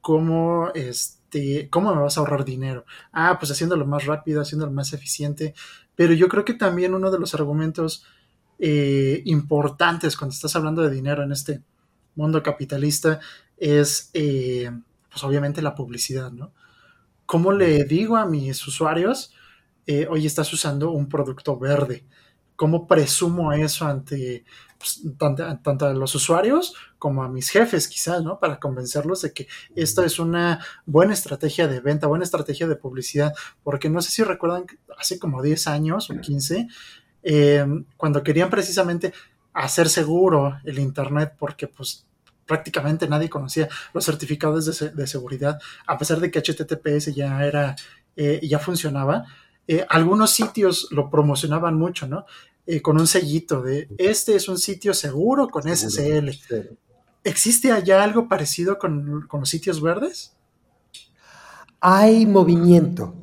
[0.00, 2.84] ¿cómo, este, ¿Cómo me vas a ahorrar dinero?
[3.12, 5.54] Ah, pues haciéndolo más rápido, haciéndolo más eficiente.
[5.94, 8.04] Pero yo creo que también uno de los argumentos
[8.58, 11.62] importantes cuando estás hablando de dinero en este
[12.14, 13.20] mundo capitalista
[13.56, 16.52] es, pues obviamente, la publicidad, ¿no?
[17.26, 19.34] ¿Cómo le digo a mis usuarios,
[19.86, 22.04] eh, oye, estás usando un producto verde?
[22.56, 24.44] ¿Cómo presumo eso ante
[24.78, 28.38] pues, tanto, a los usuarios como a mis jefes, quizás, ¿no?
[28.38, 33.32] Para convencerlos de que esto es una buena estrategia de venta, buena estrategia de publicidad.
[33.62, 34.66] Porque no sé si recuerdan,
[34.98, 36.68] hace como 10 años o 15,
[37.22, 39.12] em, cuando querían precisamente
[39.52, 42.06] hacer seguro el Internet, porque pues
[42.46, 47.76] prácticamente nadie conocía los certificados de, seguridad, a pesar de que HTTPS ya era,
[48.16, 49.24] eh, ya funcionaba.
[49.68, 52.24] Eh, algunos sitios lo promocionaban mucho, ¿no?
[52.66, 56.30] Eh, con un sellito de este es un sitio seguro con SSL.
[57.22, 60.36] ¿Existe allá algo parecido con, con los sitios verdes?
[61.80, 63.14] Hay movimiento.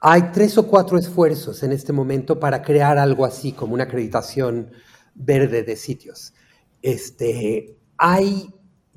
[0.00, 4.70] Hay tres o cuatro esfuerzos en este momento para crear algo así como una acreditación
[5.14, 6.32] verde de sitios.
[6.80, 8.54] Este, hay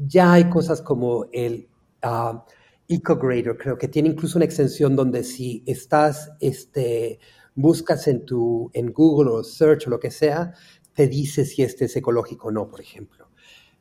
[0.08, 1.70] ya hay cosas como el
[2.04, 2.40] uh,
[2.88, 7.20] EcoGrader, creo que tiene incluso una extensión donde si estás, este,
[7.56, 10.54] buscas en, tu, en Google o Search o lo que sea,
[10.94, 13.30] te dice si este es ecológico o no, por ejemplo.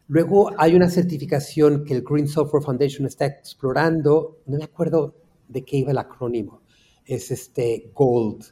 [0.08, 5.16] Luego hay una certificación que el Green Software Foundation está explorando, no me acuerdo
[5.48, 6.62] de qué iba el acrónimo,
[7.04, 8.44] es este Gold,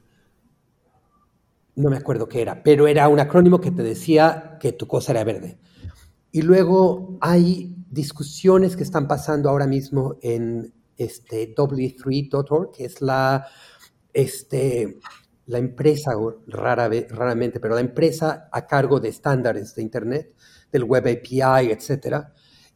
[1.77, 5.13] no me acuerdo qué era, pero era un acrónimo que te decía que tu cosa
[5.13, 5.59] era verde.
[6.33, 13.47] Y luego hay discusiones que están pasando ahora mismo en este W3.org, que es la,
[14.13, 14.99] este,
[15.47, 16.13] la empresa,
[16.47, 20.35] rara, raramente, pero la empresa a cargo de estándares de Internet,
[20.71, 22.27] del Web API, etc.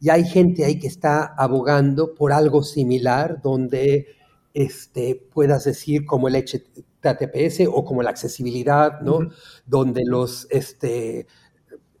[0.01, 4.07] Y hay gente ahí que está abogando por algo similar donde
[4.53, 9.29] este, puedas decir como el HTTPS o como la accesibilidad, ¿no?
[9.65, 11.27] Donde los, este,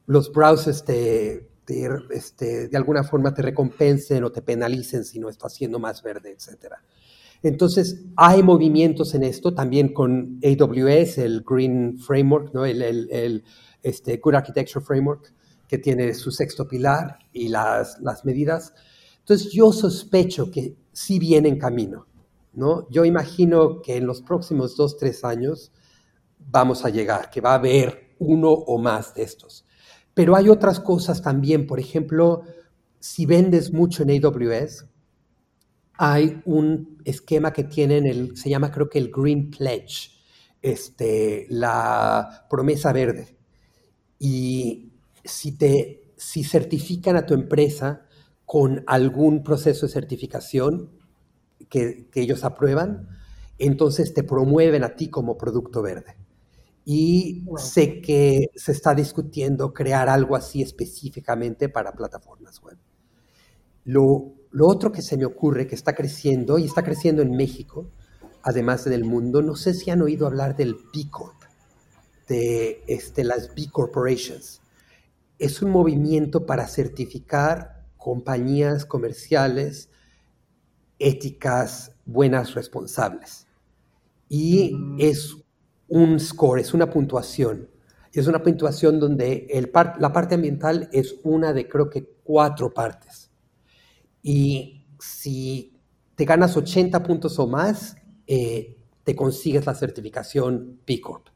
[0.05, 1.44] los browsers te,
[2.11, 6.31] este, de alguna forma te recompensen o te penalicen si no estás siendo más verde,
[6.31, 6.73] etc.
[7.43, 12.65] Entonces, hay movimientos en esto también con AWS, el Green Framework, ¿no?
[12.65, 13.43] el, el,
[13.83, 15.33] este, Good Architecture Framework,
[15.67, 18.73] que tiene su sexto pilar y las, las medidas.
[19.19, 22.07] Entonces yo sospecho que sí viene en camino,
[22.53, 22.87] ¿no?
[22.89, 25.71] Yo imagino que en los próximos dos, tres años
[26.37, 29.64] vamos a llegar, que va a haber uno o más de estos.
[30.15, 32.43] Pero hay otras cosas también, por ejemplo,
[32.99, 34.85] si vendes mucho en AWS,
[35.97, 40.11] hay un esquema que tienen, el, se llama creo que el Green Pledge,
[40.61, 43.37] este, la promesa verde.
[44.17, 44.93] Y
[45.23, 48.05] si, te, si certifican a tu empresa
[48.45, 50.91] con algún proceso de certificación
[51.69, 53.09] que, que ellos aprueban,
[53.59, 56.15] entonces te promueven a ti como producto verde.
[56.85, 62.77] Y sé que se está discutiendo crear algo así específicamente para plataformas web.
[63.85, 67.89] Lo, lo, otro que se me ocurre que está creciendo, y está creciendo en México,
[68.43, 71.41] además del mundo, no sé si han oído hablar del B Corp,
[72.27, 74.61] de este, las B Corporations.
[75.39, 79.89] Es un movimiento para certificar compañías comerciales
[80.99, 83.47] éticas, buenas, responsables.
[84.29, 84.97] Y mm.
[84.99, 85.35] es
[85.87, 87.69] un score, es una puntuación.
[88.11, 89.47] Es una puntuación donde
[89.99, 93.29] la parte ambiental es una de creo que cuatro partes.
[94.23, 95.77] Y si
[96.15, 101.27] te ganas 80 puntos o más, eh, te consigues la certificación B Corp.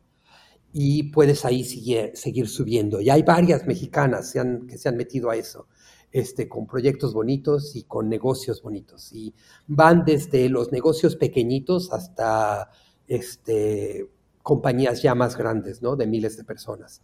[0.72, 3.02] Y puedes ahí seguir, seguir subiendo.
[3.02, 4.34] Y hay varias mexicanas
[4.68, 5.68] que se han metido a eso.
[6.12, 9.14] Este, con proyectos bonitos y con negocios bonitos.
[9.14, 9.36] Y
[9.68, 12.72] van desde los negocios pequeñitos hasta
[13.08, 14.10] este,
[14.50, 15.96] compañías ya más grandes, ¿no?
[15.96, 17.04] De miles de personas.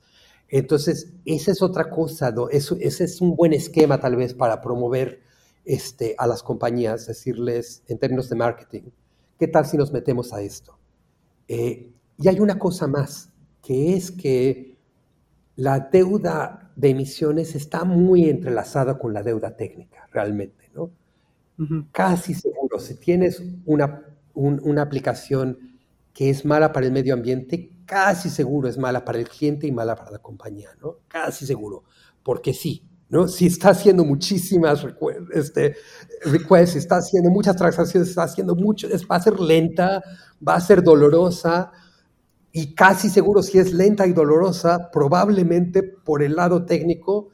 [0.50, 5.22] Entonces, esa es otra cosa, ese es un buen esquema tal vez para promover
[5.64, 8.82] este, a las compañías, decirles en términos de marketing,
[9.38, 10.80] ¿qué tal si nos metemos a esto?
[11.48, 13.30] Eh, y hay una cosa más,
[13.62, 14.80] que es que
[15.56, 20.90] la deuda de emisiones está muy entrelazada con la deuda técnica, realmente, ¿no?
[21.92, 25.75] Casi seguro, si tienes una, una aplicación
[26.16, 29.72] que es mala para el medio ambiente, casi seguro es mala para el cliente y
[29.74, 31.00] mala para la compañía, ¿no?
[31.10, 31.84] Casi seguro,
[32.24, 33.28] porque sí, ¿no?
[33.28, 34.88] Si está haciendo muchísimas
[35.34, 35.76] este,
[36.24, 40.02] requests, está haciendo muchas transacciones, está haciendo mucho, va a ser lenta,
[40.46, 41.74] va a ser dolorosa,
[42.54, 47.28] y casi seguro si es lenta y dolorosa, probablemente por el lado técnico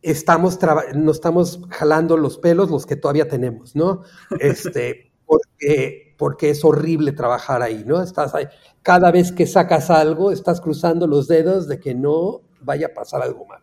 [0.00, 0.56] estamos
[0.94, 4.02] nos estamos jalando los pelos los que todavía tenemos, ¿no?
[4.38, 8.02] Este, porque porque es horrible trabajar ahí, ¿no?
[8.02, 8.46] Estás ahí,
[8.82, 13.22] cada vez que sacas algo, estás cruzando los dedos de que no vaya a pasar
[13.22, 13.62] algo mal.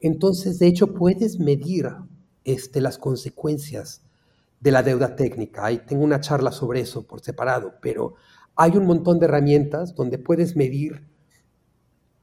[0.00, 1.88] Entonces, de hecho, puedes medir
[2.44, 4.02] este, las consecuencias
[4.60, 5.64] de la deuda técnica.
[5.64, 8.14] Ahí tengo una charla sobre eso por separado, pero
[8.54, 11.06] hay un montón de herramientas donde puedes medir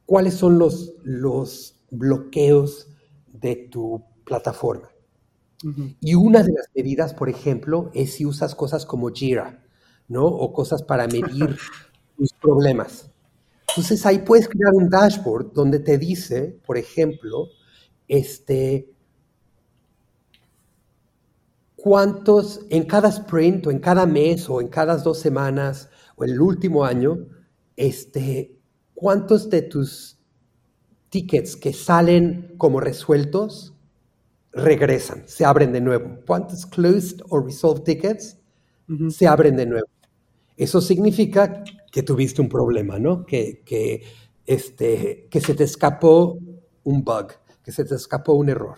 [0.05, 2.87] cuáles son los, los bloqueos
[3.27, 4.92] de tu plataforma.
[6.01, 9.63] Y una de las medidas, por ejemplo, es si usas cosas como Jira,
[10.07, 10.25] ¿no?
[10.25, 11.57] O cosas para medir
[12.17, 13.09] tus problemas.
[13.69, 17.47] Entonces ahí puedes crear un dashboard donde te dice, por ejemplo,
[18.07, 18.93] este,
[21.75, 26.31] cuántos en cada sprint o en cada mes o en cada dos semanas o en
[26.31, 27.25] el último año,
[27.75, 28.59] este,
[28.93, 30.19] cuántos de tus
[31.09, 33.72] tickets que salen como resueltos
[34.53, 36.19] regresan, se abren de nuevo.
[36.25, 38.37] ¿Cuántos closed o resolved tickets
[39.09, 39.87] se abren de nuevo?
[40.55, 43.25] Eso significa que tuviste un problema, ¿no?
[43.25, 44.03] Que, que,
[44.45, 46.37] este, que se te escapó
[46.83, 47.33] un bug,
[47.63, 48.77] que se te escapó un error.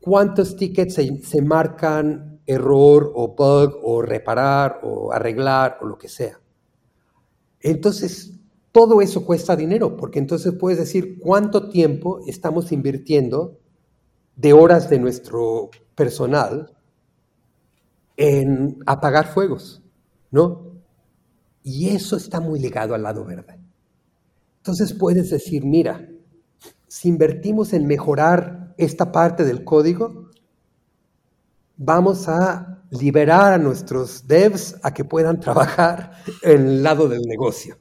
[0.00, 6.08] ¿Cuántos tickets se, se marcan error o bug o reparar o arreglar o lo que
[6.08, 6.38] sea?
[7.60, 8.34] Entonces,
[8.70, 13.58] todo eso cuesta dinero, porque entonces puedes decir cuánto tiempo estamos invirtiendo
[14.36, 16.74] de horas de nuestro personal
[18.16, 19.82] en apagar fuegos,
[20.30, 20.74] ¿no?
[21.62, 23.58] Y eso está muy ligado al lado verde.
[24.58, 26.08] Entonces puedes decir, mira,
[26.88, 30.30] si invertimos en mejorar esta parte del código,
[31.76, 36.12] vamos a liberar a nuestros devs a que puedan trabajar
[36.42, 37.76] en el lado del negocio.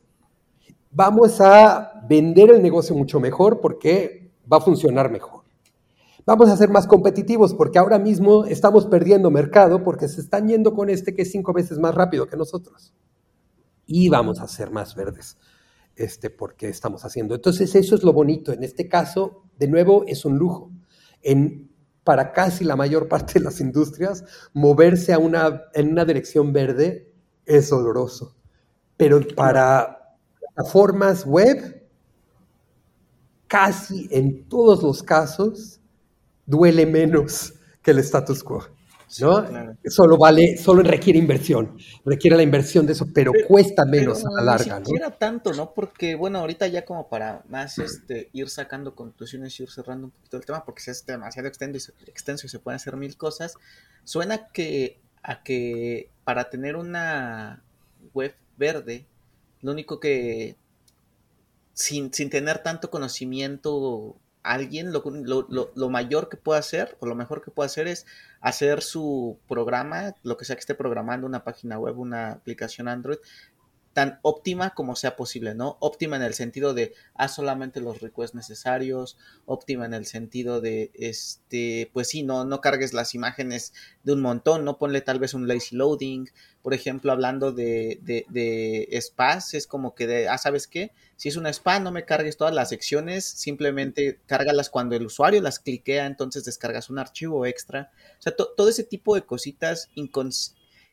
[0.91, 5.32] Vamos a vender el negocio mucho mejor porque va a funcionar mejor.
[6.26, 10.74] Vamos a ser más competitivos porque ahora mismo estamos perdiendo mercado porque se están yendo
[10.74, 12.93] con este que es cinco veces más rápido que nosotros.
[13.86, 15.38] Y vamos a ser más verdes
[15.95, 17.36] este, porque estamos haciendo.
[17.36, 18.53] Entonces eso es lo bonito.
[18.53, 20.71] En este caso, de nuevo, es un lujo.
[21.21, 21.69] En,
[22.03, 27.11] para casi la mayor parte de las industrias, moverse a una, en una dirección verde
[27.45, 28.36] es doloroso.
[28.97, 31.88] Pero para plataformas web,
[33.47, 35.82] casi en todos los casos,
[36.46, 38.68] duele menos que el status quo.
[39.20, 39.76] ¿no?
[39.86, 44.41] Solo vale, solo requiere inversión, requiere la inversión de eso, pero, cuesta menos a la
[44.41, 45.74] larga, ni siquiera tanto, ¿no?
[45.74, 50.12] Porque, bueno, ahorita ya como para más este, ir sacando conclusiones y ir cerrando un
[50.12, 53.16] poquito el tema, porque si es demasiado extenso y, extenso y se pueden hacer mil
[53.18, 53.56] cosas,
[54.04, 57.64] suena que a que para tener una
[58.14, 59.06] web verde,
[59.62, 60.58] lo único que
[61.74, 67.16] sin, sin tener tanto conocimiento alguien lo, lo, lo, mayor que puede hacer o lo
[67.16, 68.06] mejor que puede hacer es
[68.41, 73.20] hacer su programa, lo que sea que esté programando, una página web, una aplicación Android,
[73.94, 75.78] tan óptima como sea posible, ¿no?
[75.80, 80.91] Óptima en el sentido de haz solamente los requests necesarios, óptima en el sentido de,
[80.96, 83.74] este, pues sí, no, no cargues las imágenes
[84.04, 86.28] de un montón, no ponle tal vez un lazy loading,
[86.64, 90.91] por ejemplo, hablando de, de, de spas, es como que de, ah, ¿sabes qué?
[91.16, 95.41] Si es una spa, no me cargues todas las secciones, simplemente cárgalas cuando el usuario
[95.41, 97.91] las cliquea, entonces descargas un archivo extra.
[98.18, 99.89] O sea, todo ese tipo de cositas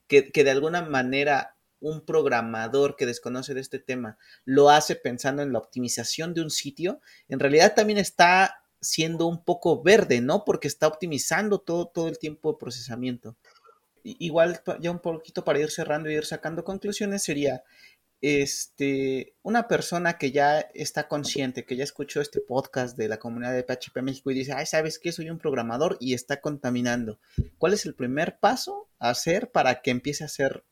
[0.07, 5.43] que, que de alguna manera un programador que desconoce de este tema lo hace pensando
[5.43, 10.45] en la optimización de un sitio, en realidad también está siendo un poco verde, ¿no?
[10.45, 13.37] Porque está optimizando todo, todo el tiempo de procesamiento.
[14.03, 17.63] Igual, ya un poquito para ir cerrando y ir sacando conclusiones, sería
[18.23, 23.53] este, una persona que ya está consciente, que ya escuchó este podcast de la comunidad
[23.53, 25.13] de PHP México y dice, ay, ¿sabes qué?
[25.13, 27.19] Soy un programador y está contaminando.
[27.59, 30.65] ¿Cuál es el primer paso a hacer para que empiece a hacer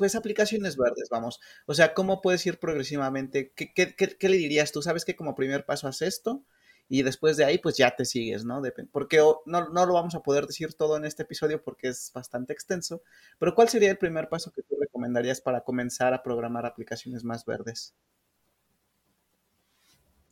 [0.00, 1.40] pues aplicaciones verdes, vamos.
[1.66, 3.52] O sea, ¿cómo puedes ir progresivamente?
[3.54, 4.80] ¿Qué, qué, le dirías tú?
[4.80, 6.42] ¿Sabes que como primer paso haz esto?
[6.88, 8.62] Y después de ahí, pues ya te sigues, ¿no?
[8.92, 12.54] porque no, no lo vamos a poder decir todo en este episodio porque es bastante
[12.54, 13.02] extenso,
[13.38, 17.44] pero ¿cuál sería el primer paso que tú recomendarías para comenzar a programar aplicaciones más
[17.44, 17.94] verdes?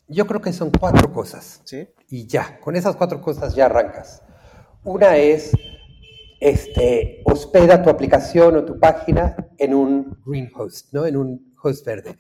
[0.07, 1.61] Yo creo que son cuatro cosas.
[1.65, 1.87] ¿Sí?
[2.09, 4.23] Y ya, con esas cuatro cosas ya arrancas.
[4.83, 5.53] Una es
[6.41, 11.07] este, hospeda tu aplicación o tu página en un green host, ¿no?
[11.07, 12.15] En un host verde.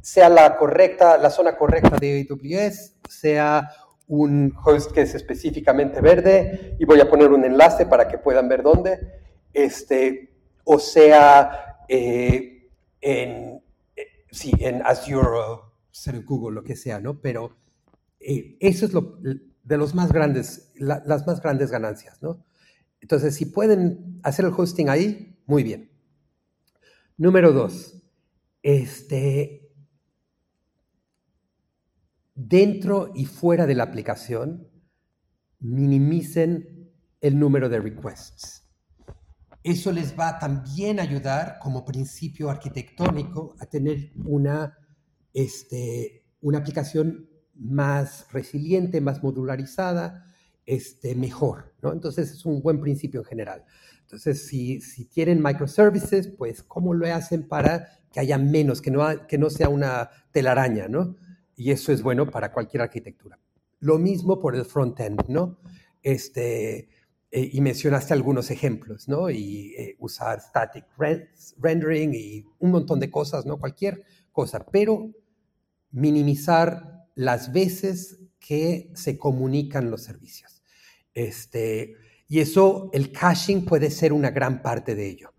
[0.00, 3.68] Sea la correcta, la zona correcta de AWS, sea
[4.08, 8.48] un host que es específicamente verde, y voy a poner un enlace para que puedan
[8.48, 9.00] ver dónde,
[9.52, 10.32] este,
[10.64, 13.62] o sea eh, en,
[14.30, 15.72] sí, en Azure o
[16.24, 17.20] Google, lo que sea, ¿no?
[17.20, 17.56] Pero
[18.20, 22.44] eh, eso es lo, de los más grandes, las más grandes ganancias, ¿no?
[23.00, 25.90] Entonces, si pueden hacer el hosting ahí, muy bien.
[27.16, 28.02] Número dos,
[28.62, 29.72] este,
[32.34, 34.68] dentro y fuera de la aplicación,
[35.60, 38.64] minimicen el número de requests.
[39.62, 44.76] Eso les va también a ayudar como principio arquitectónico a tener una,
[45.32, 50.25] este, una aplicación más resiliente, más modularizada,
[50.66, 51.92] este, mejor, ¿no?
[51.92, 53.64] Entonces es un buen principio en general.
[54.02, 59.26] Entonces, si, si tienen microservices, pues, ¿cómo lo hacen para que haya menos, que no,
[59.26, 61.16] que no sea una telaraña, ¿no?
[61.56, 63.38] Y eso es bueno para cualquier arquitectura.
[63.80, 65.58] Lo mismo por el front-end, ¿no?
[66.02, 66.88] Este,
[67.30, 69.28] eh, y mencionaste algunos ejemplos, ¿no?
[69.28, 70.86] Y eh, usar static
[71.58, 73.58] rendering y un montón de cosas, ¿no?
[73.58, 75.10] Cualquier cosa, pero
[75.90, 80.55] minimizar las veces que se comunican los servicios.
[81.16, 81.96] Este,
[82.28, 85.32] y eso, el caching puede ser una gran parte de ello.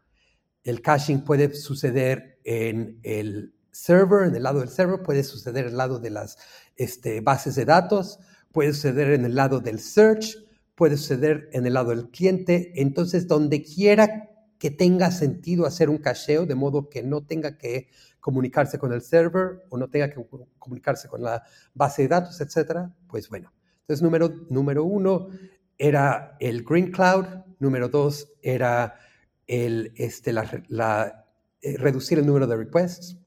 [0.63, 5.71] El caching puede suceder en el server, en el lado del server, puede suceder en
[5.71, 6.39] el lado de las
[6.77, 8.17] este, bases de datos,
[8.51, 10.35] puede suceder en el lado del search,
[10.73, 12.73] puede suceder en el lado del cliente.
[12.81, 17.89] Entonces, donde quiera que tenga sentido hacer un cacheo, de modo que no tenga que
[18.19, 20.25] comunicarse con el server o no tenga que
[20.57, 21.43] comunicarse con la
[21.75, 23.53] base de datos, etcétera, pues bueno.
[23.87, 25.29] Entonces, número, número uno,
[25.77, 27.25] era el Green Cloud,
[27.59, 28.95] número dos era
[29.45, 31.25] el, este, la,
[31.61, 33.17] eh, reducir el número de requests.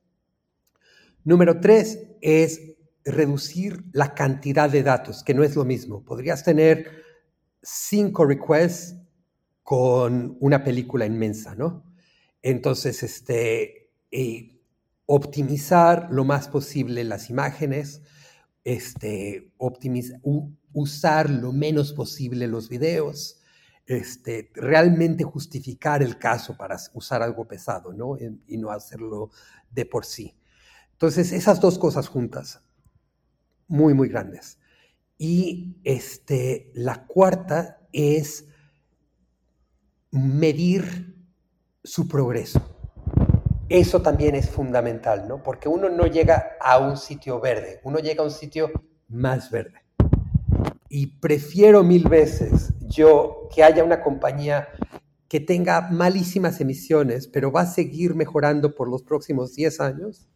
[1.24, 2.60] Número tres es
[3.04, 6.04] reducir la cantidad de datos, que no es lo mismo.
[6.04, 6.90] Podrías tener
[7.62, 8.96] cinco requests
[9.62, 11.84] con una película inmensa, ¿no?
[12.42, 13.90] Entonces, este,
[15.06, 18.02] optimizar lo más posible las imágenes,
[18.64, 20.20] este, optimizar,
[20.72, 23.40] usar lo menos posible los videos,
[23.86, 28.16] este, realmente justificar el caso para usar algo pesado, ¿no?
[28.46, 29.30] Y no hacerlo
[29.70, 30.36] de por sí.
[30.92, 32.62] Entonces, esas dos cosas juntas,
[33.66, 34.58] muy, muy grandes.
[35.18, 38.46] Y este, la cuarta es
[40.10, 41.16] medir
[41.82, 42.60] su progreso.
[43.68, 45.42] Eso también es fundamental, ¿no?
[45.42, 48.70] Porque uno no llega a un sitio verde, uno llega a un sitio
[49.08, 49.79] más verde.
[50.92, 54.68] Y prefiero mil veces yo que haya una compañía
[55.28, 60.28] que tenga malísimas emisiones, pero va a seguir mejorando por los próximos 10 años,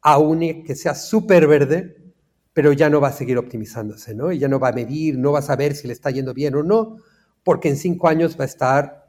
[0.00, 2.14] a una que sea súper verde,
[2.54, 4.32] pero ya no va a seguir optimizándose, ¿no?
[4.32, 6.54] Y ya no va a medir, no va a saber si le está yendo bien
[6.54, 6.96] o no,
[7.44, 9.01] porque en cinco años va a estar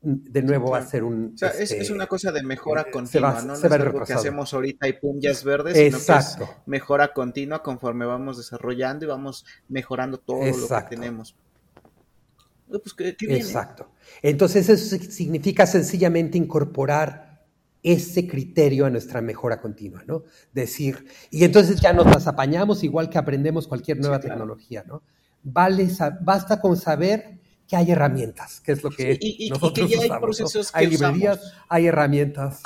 [0.00, 1.32] de nuevo va a ser un...
[1.34, 3.48] O sea, es, este, una cosa de mejora continua, ¿no?
[3.48, 6.44] no es algo que hacemos ahorita y pum, ya es verde, sino Exacto.
[6.44, 11.34] que es mejora continua conforme vamos desarrollando y vamos mejorando todo lo que tenemos.
[12.68, 13.16] Pues, ¿qué, ¿eh?
[13.36, 13.90] Exacto.
[14.22, 17.46] Entonces eso significa sencillamente incorporar
[17.82, 20.24] ese criterio a nuestra mejora continua, ¿no?
[20.52, 25.02] Decir, y entonces ya nos las apañamos igual que aprendemos cualquier nueva tecnología, ¿no?
[25.42, 25.88] Vale,
[26.20, 27.37] basta con saber
[27.68, 29.18] que hay herramientas, que es lo que
[29.50, 32.62] nosotros hay procesos Hay librerías, hay herramientas.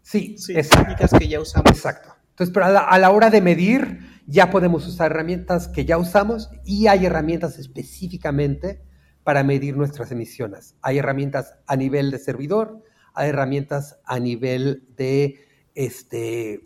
[0.00, 1.70] Sí, sí técnicas que ya usamos.
[1.70, 2.14] Exacto.
[2.30, 6.86] Entonces, pero a la, hora de medir, ya podemos usar herramientas que ya usamos y
[6.86, 8.80] hay herramientas específicamente
[9.22, 10.74] para medir nuestras emisiones.
[10.80, 12.82] Hay herramientas a nivel de servidor,
[13.12, 16.62] hay herramientas a nivel de, este,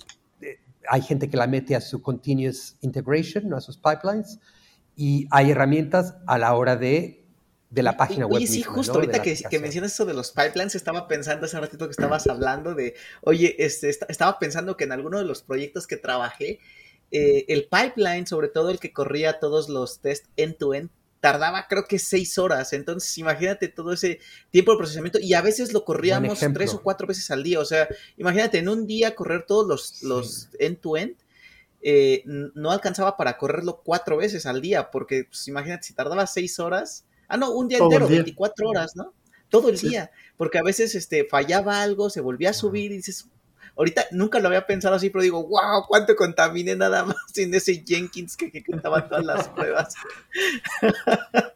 [0.89, 4.39] hay gente que la mete a su continuous integration, a sus pipelines,
[4.95, 7.24] y hay herramientas a la hora de
[7.75, 8.37] de la página web.
[8.37, 11.87] Oye, sí, justo ahorita que, que, mencionas eso de los pipelines, estaba pensando hace ratito
[11.87, 15.97] que estabas hablando de, oye, este, estaba pensando que en alguno de los proyectos que
[15.97, 16.61] trabajé,
[17.11, 20.89] eh, el pipeline, sobre todo el que corría todos los test end-to-end,
[21.19, 22.73] tardaba creo que seis horas.
[22.73, 24.21] Entonces, imagínate todo ese
[24.51, 27.59] tiempo de procesamiento y a veces lo corríamos tres o cuatro veces al día.
[27.59, 31.17] O sea, imagínate en un día correr todos los, los end-to-end.
[31.83, 36.59] Eh, no alcanzaba para correrlo cuatro veces al día, porque pues, imagínate, si tardaba seis
[36.59, 37.05] horas,
[37.35, 39.13] Ah, no, un día entero, 24 horas, ¿no?
[39.49, 40.13] Todo el día.
[40.37, 43.29] Porque a veces este, fallaba algo, se volvía a subir y dices,
[43.77, 47.83] ahorita nunca lo había pensado así, pero digo, wow, cuánto contaminé nada más sin ese
[47.85, 49.95] Jenkins que ejecutaba todas las pruebas.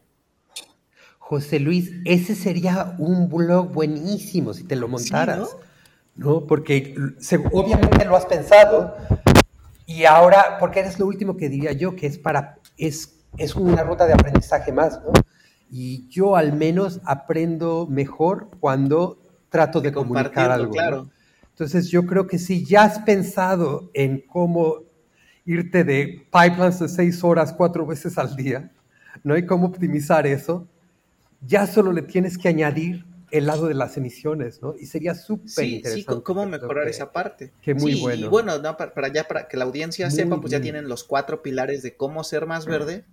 [1.19, 5.55] José Luis, ese sería un blog buenísimo si te lo montaras.
[6.17, 6.45] ¿no?
[6.45, 6.93] Porque
[7.53, 8.97] obviamente lo has pensado
[9.85, 13.83] y ahora, porque eres lo último que diría yo, que es para, es, es una
[13.83, 15.13] ruta de aprendizaje más, ¿no?
[15.69, 19.19] Y yo al menos aprendo mejor cuando
[19.49, 20.71] trato de, comunicar algo.
[20.71, 21.09] Claro.
[21.51, 24.83] Entonces yo creo que si ya has pensado en cómo
[25.45, 28.71] irte de pipelines de seis horas cuatro veces al día,
[29.23, 29.33] ¿no?
[29.33, 30.67] hay cómo optimizar eso,
[31.45, 34.73] ya solo le tienes que añadir el lado de las emisiones, ¿no?
[34.79, 36.13] Y sería súper interesante.
[36.15, 37.51] Sí, cómo mejorar esa parte.
[37.61, 38.25] Que muy bueno.
[38.25, 41.83] Y bueno, para, ya para que la audiencia sepa, pues ya tienen los cuatro pilares
[41.83, 43.05] de cómo ser más verde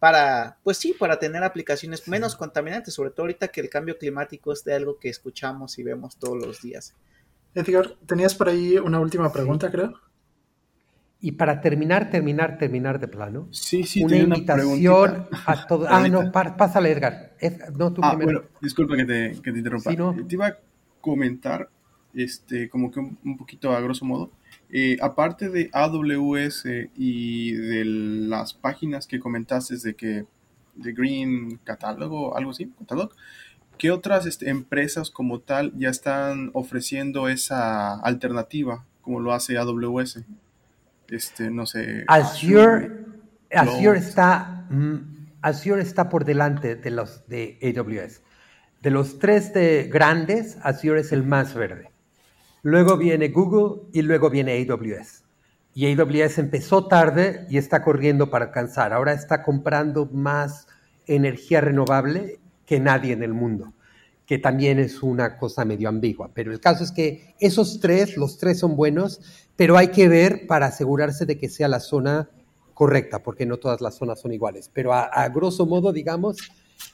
[0.00, 4.50] para, pues sí, para tener aplicaciones menos contaminantes, sobre todo ahorita que el cambio climático
[4.52, 6.96] es de algo que escuchamos y vemos todos los días.
[7.54, 9.92] Edgar, tenías por ahí una última pregunta, creo.
[11.20, 13.48] Y para terminar, terminar, terminar de plano.
[13.50, 15.86] Sí, sí, una invitación a todos.
[15.90, 17.36] Ah, no, pásale, Edgar.
[17.76, 19.90] no, tú ah, Bueno, disculpa que te, que te interrumpa.
[19.90, 20.58] Te iba a
[21.02, 21.68] comentar,
[22.14, 24.30] este, como que un poquito a grosso modo,
[24.72, 26.64] eh, aparte de AWS
[26.96, 30.26] y de las páginas que comentaste de que
[30.76, 33.10] de Green Catálogo, algo así, Catalog,
[33.78, 40.24] ¿qué otras este, empresas como tal ya están ofreciendo esa alternativa como lo hace AWS?
[41.08, 42.04] Este, no sé.
[42.06, 42.92] Azure,
[43.50, 48.22] Azure, está, mm, Azure está por delante de los de AWS.
[48.82, 51.89] De los tres de grandes, Azure es el más verde.
[52.62, 55.24] Luego viene Google y luego viene AWS.
[55.74, 58.92] Y AWS empezó tarde y está corriendo para alcanzar.
[58.92, 60.66] Ahora está comprando más
[61.06, 63.72] energía renovable que nadie en el mundo,
[64.26, 66.30] que también es una cosa medio ambigua.
[66.34, 69.20] Pero el caso es que esos tres, los tres son buenos,
[69.56, 72.28] pero hay que ver para asegurarse de que sea la zona
[72.74, 74.70] correcta, porque no todas las zonas son iguales.
[74.72, 76.38] Pero a, grosso modo, digamos,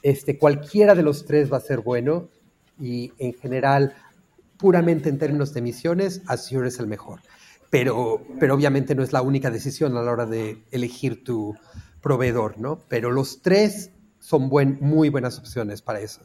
[0.03, 2.29] este, cualquiera de los tres va a ser bueno
[2.79, 3.93] y en general
[4.57, 7.21] puramente en términos de emisiones, Azure es el mejor.
[7.69, 11.55] Pero, pero obviamente no es la única decisión a la hora de elegir tu
[12.01, 12.79] proveedor, ¿no?
[12.87, 16.21] Pero los tres son buen, muy buenas opciones para eso.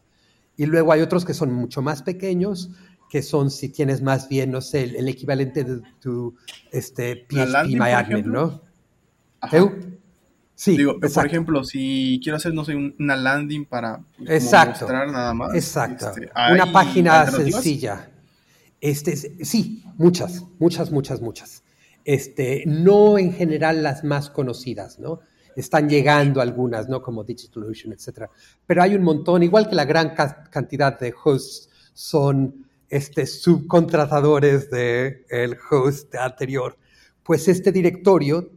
[0.57, 2.71] Y luego hay otros que son mucho más pequeños,
[3.11, 6.37] que son si tienes más bien, no sé, el, equivalente de tu
[6.71, 8.63] este, PHP MyAdmin, ¿no?
[10.55, 15.55] Sí, Digo, por ejemplo, si quiero hacer, no sé, una landing para mostrar nada más.
[15.55, 16.11] Exacto.
[16.11, 18.12] Este, una página sencilla.
[18.83, 21.63] Este, sí, muchas, muchas, muchas, muchas.
[22.05, 25.21] Este, no en general las más conocidas, ¿no?
[25.55, 27.01] Están llegando algunas, ¿no?
[27.01, 28.29] Como DigitalOcean, etc.
[28.67, 30.15] Pero hay un montón, igual que la gran
[30.51, 36.77] cantidad de hosts son este, subcontratadores del el host anterior.
[37.23, 38.51] Pues este directorio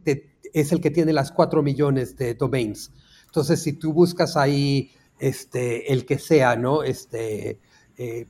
[0.52, 2.90] es el que tiene las 4 millones de domains.
[3.26, 4.90] Entonces, si tú buscas ahí
[5.20, 6.82] este, el que sea, ¿no?
[6.82, 7.60] Este,
[7.96, 8.26] eh,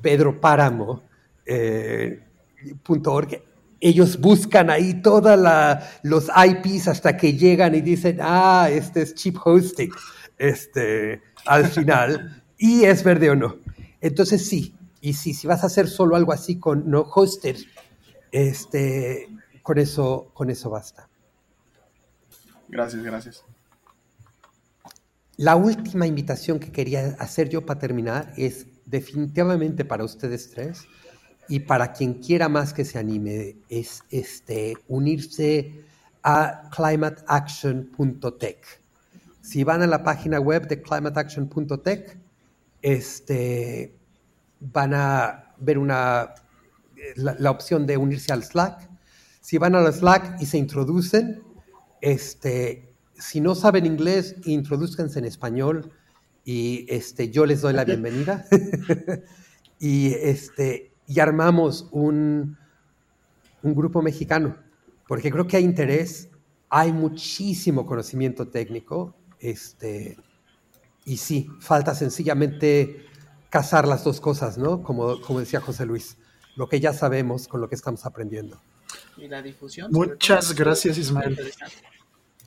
[0.00, 1.02] Pedro Páramo,
[1.46, 2.22] eh,
[3.80, 5.38] ellos buscan ahí todos
[6.02, 9.90] los IPs hasta que llegan y dicen, ah, este es cheap hosting,
[10.38, 13.56] este, al final, y es verde o no.
[14.00, 17.56] Entonces sí, y si, si vas a hacer solo algo así con no hosted,
[18.32, 19.28] este,
[19.62, 21.08] con eso, con eso basta.
[22.68, 23.44] Gracias, gracias.
[25.36, 30.86] La última invitación que quería hacer yo para terminar es definitivamente para ustedes tres
[31.48, 35.84] y para quien quiera más que se anime es este, unirse
[36.22, 38.82] a climateaction.tech.
[39.42, 42.18] Si van a la página web de climateaction.tech,
[42.80, 43.94] este,
[44.60, 46.34] van a ver una,
[47.16, 48.88] la, opción de unirse al Slack.
[49.40, 51.42] Si van al Slack y se introducen,
[52.00, 55.92] este, si no saben inglés, introduzcanse en español
[56.44, 58.46] y este, yo les doy la bienvenida.
[59.78, 62.56] y, este, y armamos un,
[63.62, 64.56] un grupo mexicano,
[65.06, 66.28] porque creo que hay interés,
[66.68, 70.16] hay muchísimo conocimiento técnico, este,
[71.04, 73.04] y sí, falta sencillamente
[73.50, 74.82] casar las dos cosas, ¿no?
[74.82, 76.16] Como, como decía José Luis,
[76.56, 78.60] lo que ya sabemos con lo que estamos aprendiendo.
[79.16, 79.92] Y la difusión.
[79.92, 81.38] Muchas gracias, Ismael.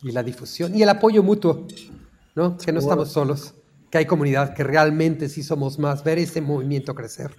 [0.02, 1.68] Y la difusión y el apoyo mutuo,
[2.36, 2.58] ¿no?
[2.58, 3.54] Que no estamos solos,
[3.90, 7.36] que hay comunidad, que realmente sí somos más, ver ese movimiento crecer.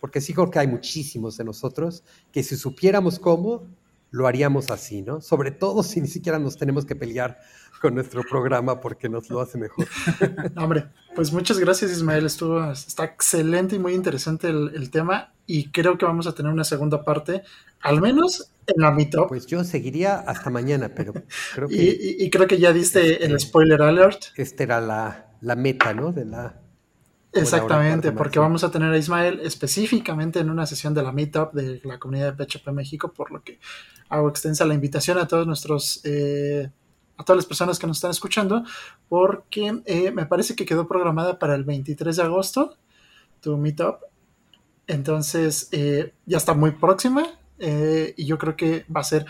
[0.00, 3.66] Porque sí creo que hay muchísimos de nosotros que si supiéramos cómo,
[4.10, 5.20] lo haríamos así, ¿no?
[5.20, 7.38] Sobre todo si ni siquiera nos tenemos que pelear
[7.80, 9.86] con nuestro programa porque nos lo hace mejor.
[10.56, 15.98] Hombre, pues muchas gracias Ismael, estuvo, está excelente y muy interesante el, tema y creo
[15.98, 17.42] que vamos a tener una segunda parte,
[17.80, 19.26] al menos en la mitad.
[19.28, 21.12] Pues yo seguiría hasta mañana, pero
[21.54, 22.16] creo que...
[22.18, 24.26] Y, creo que ya diste el este, spoiler alert.
[24.36, 26.12] Esta era la, la meta, ¿no?
[26.12, 26.60] De la
[27.32, 31.80] Exactamente, porque vamos a tener a Ismael específicamente en una sesión de la Meetup de
[31.84, 33.58] la comunidad de PHP México, por lo que
[34.08, 36.70] hago extensa la invitación a todos nuestros, eh,
[37.18, 38.64] a todas las personas que nos están escuchando,
[39.08, 42.76] porque eh, me parece que quedó programada para el 23 de agosto
[43.40, 43.98] tu Meetup.
[44.86, 47.26] Entonces, eh, ya está muy próxima
[47.60, 49.26] y yo creo que va a ser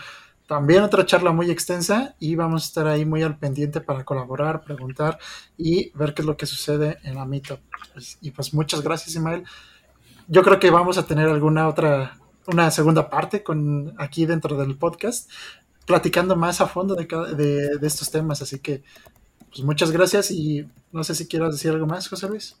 [0.49, 4.63] también otra charla muy extensa y vamos a estar ahí muy al pendiente para colaborar,
[4.63, 5.19] preguntar
[5.59, 7.59] y ver qué es lo que sucede en la Meetup.
[7.93, 9.43] Pues, y pues muchas gracias, Ismael.
[10.27, 12.17] Yo creo que vamos a tener alguna otra,
[12.47, 15.29] una segunda parte con aquí dentro del podcast,
[15.85, 17.05] platicando más a fondo de,
[17.35, 18.41] de, de estos temas.
[18.41, 18.81] Así que,
[19.51, 22.57] pues muchas gracias y no sé si quieras decir algo más, José Luis.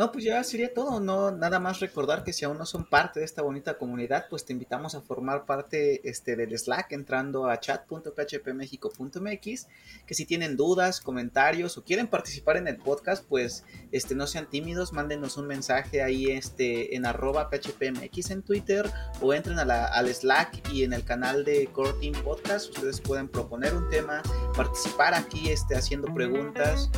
[0.00, 3.20] No, pues ya sería todo, no nada más recordar que si aún no son parte
[3.20, 7.60] de esta bonita comunidad, pues te invitamos a formar parte este del Slack entrando a
[7.60, 9.66] chat.phpmexico.mx,
[10.06, 13.62] que si tienen dudas, comentarios o quieren participar en el podcast, pues
[13.92, 18.90] este no sean tímidos, mándenos un mensaje ahí este en arroba phpmx en Twitter
[19.20, 23.74] o entren al Slack y en el canal de Core Team Podcast, ustedes pueden proponer
[23.74, 24.22] un tema,
[24.56, 26.88] participar aquí este haciendo preguntas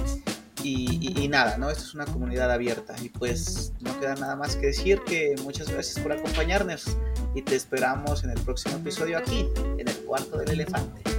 [0.64, 1.70] y, nada, ¿no?
[1.70, 5.68] Esto es una comunidad abierta y pues no queda nada más que decir que muchas
[5.68, 6.96] gracias por acompañarnos
[7.34, 9.48] y te esperamos en el próximo episodio aquí,
[9.78, 11.11] en el cuarto del elefante.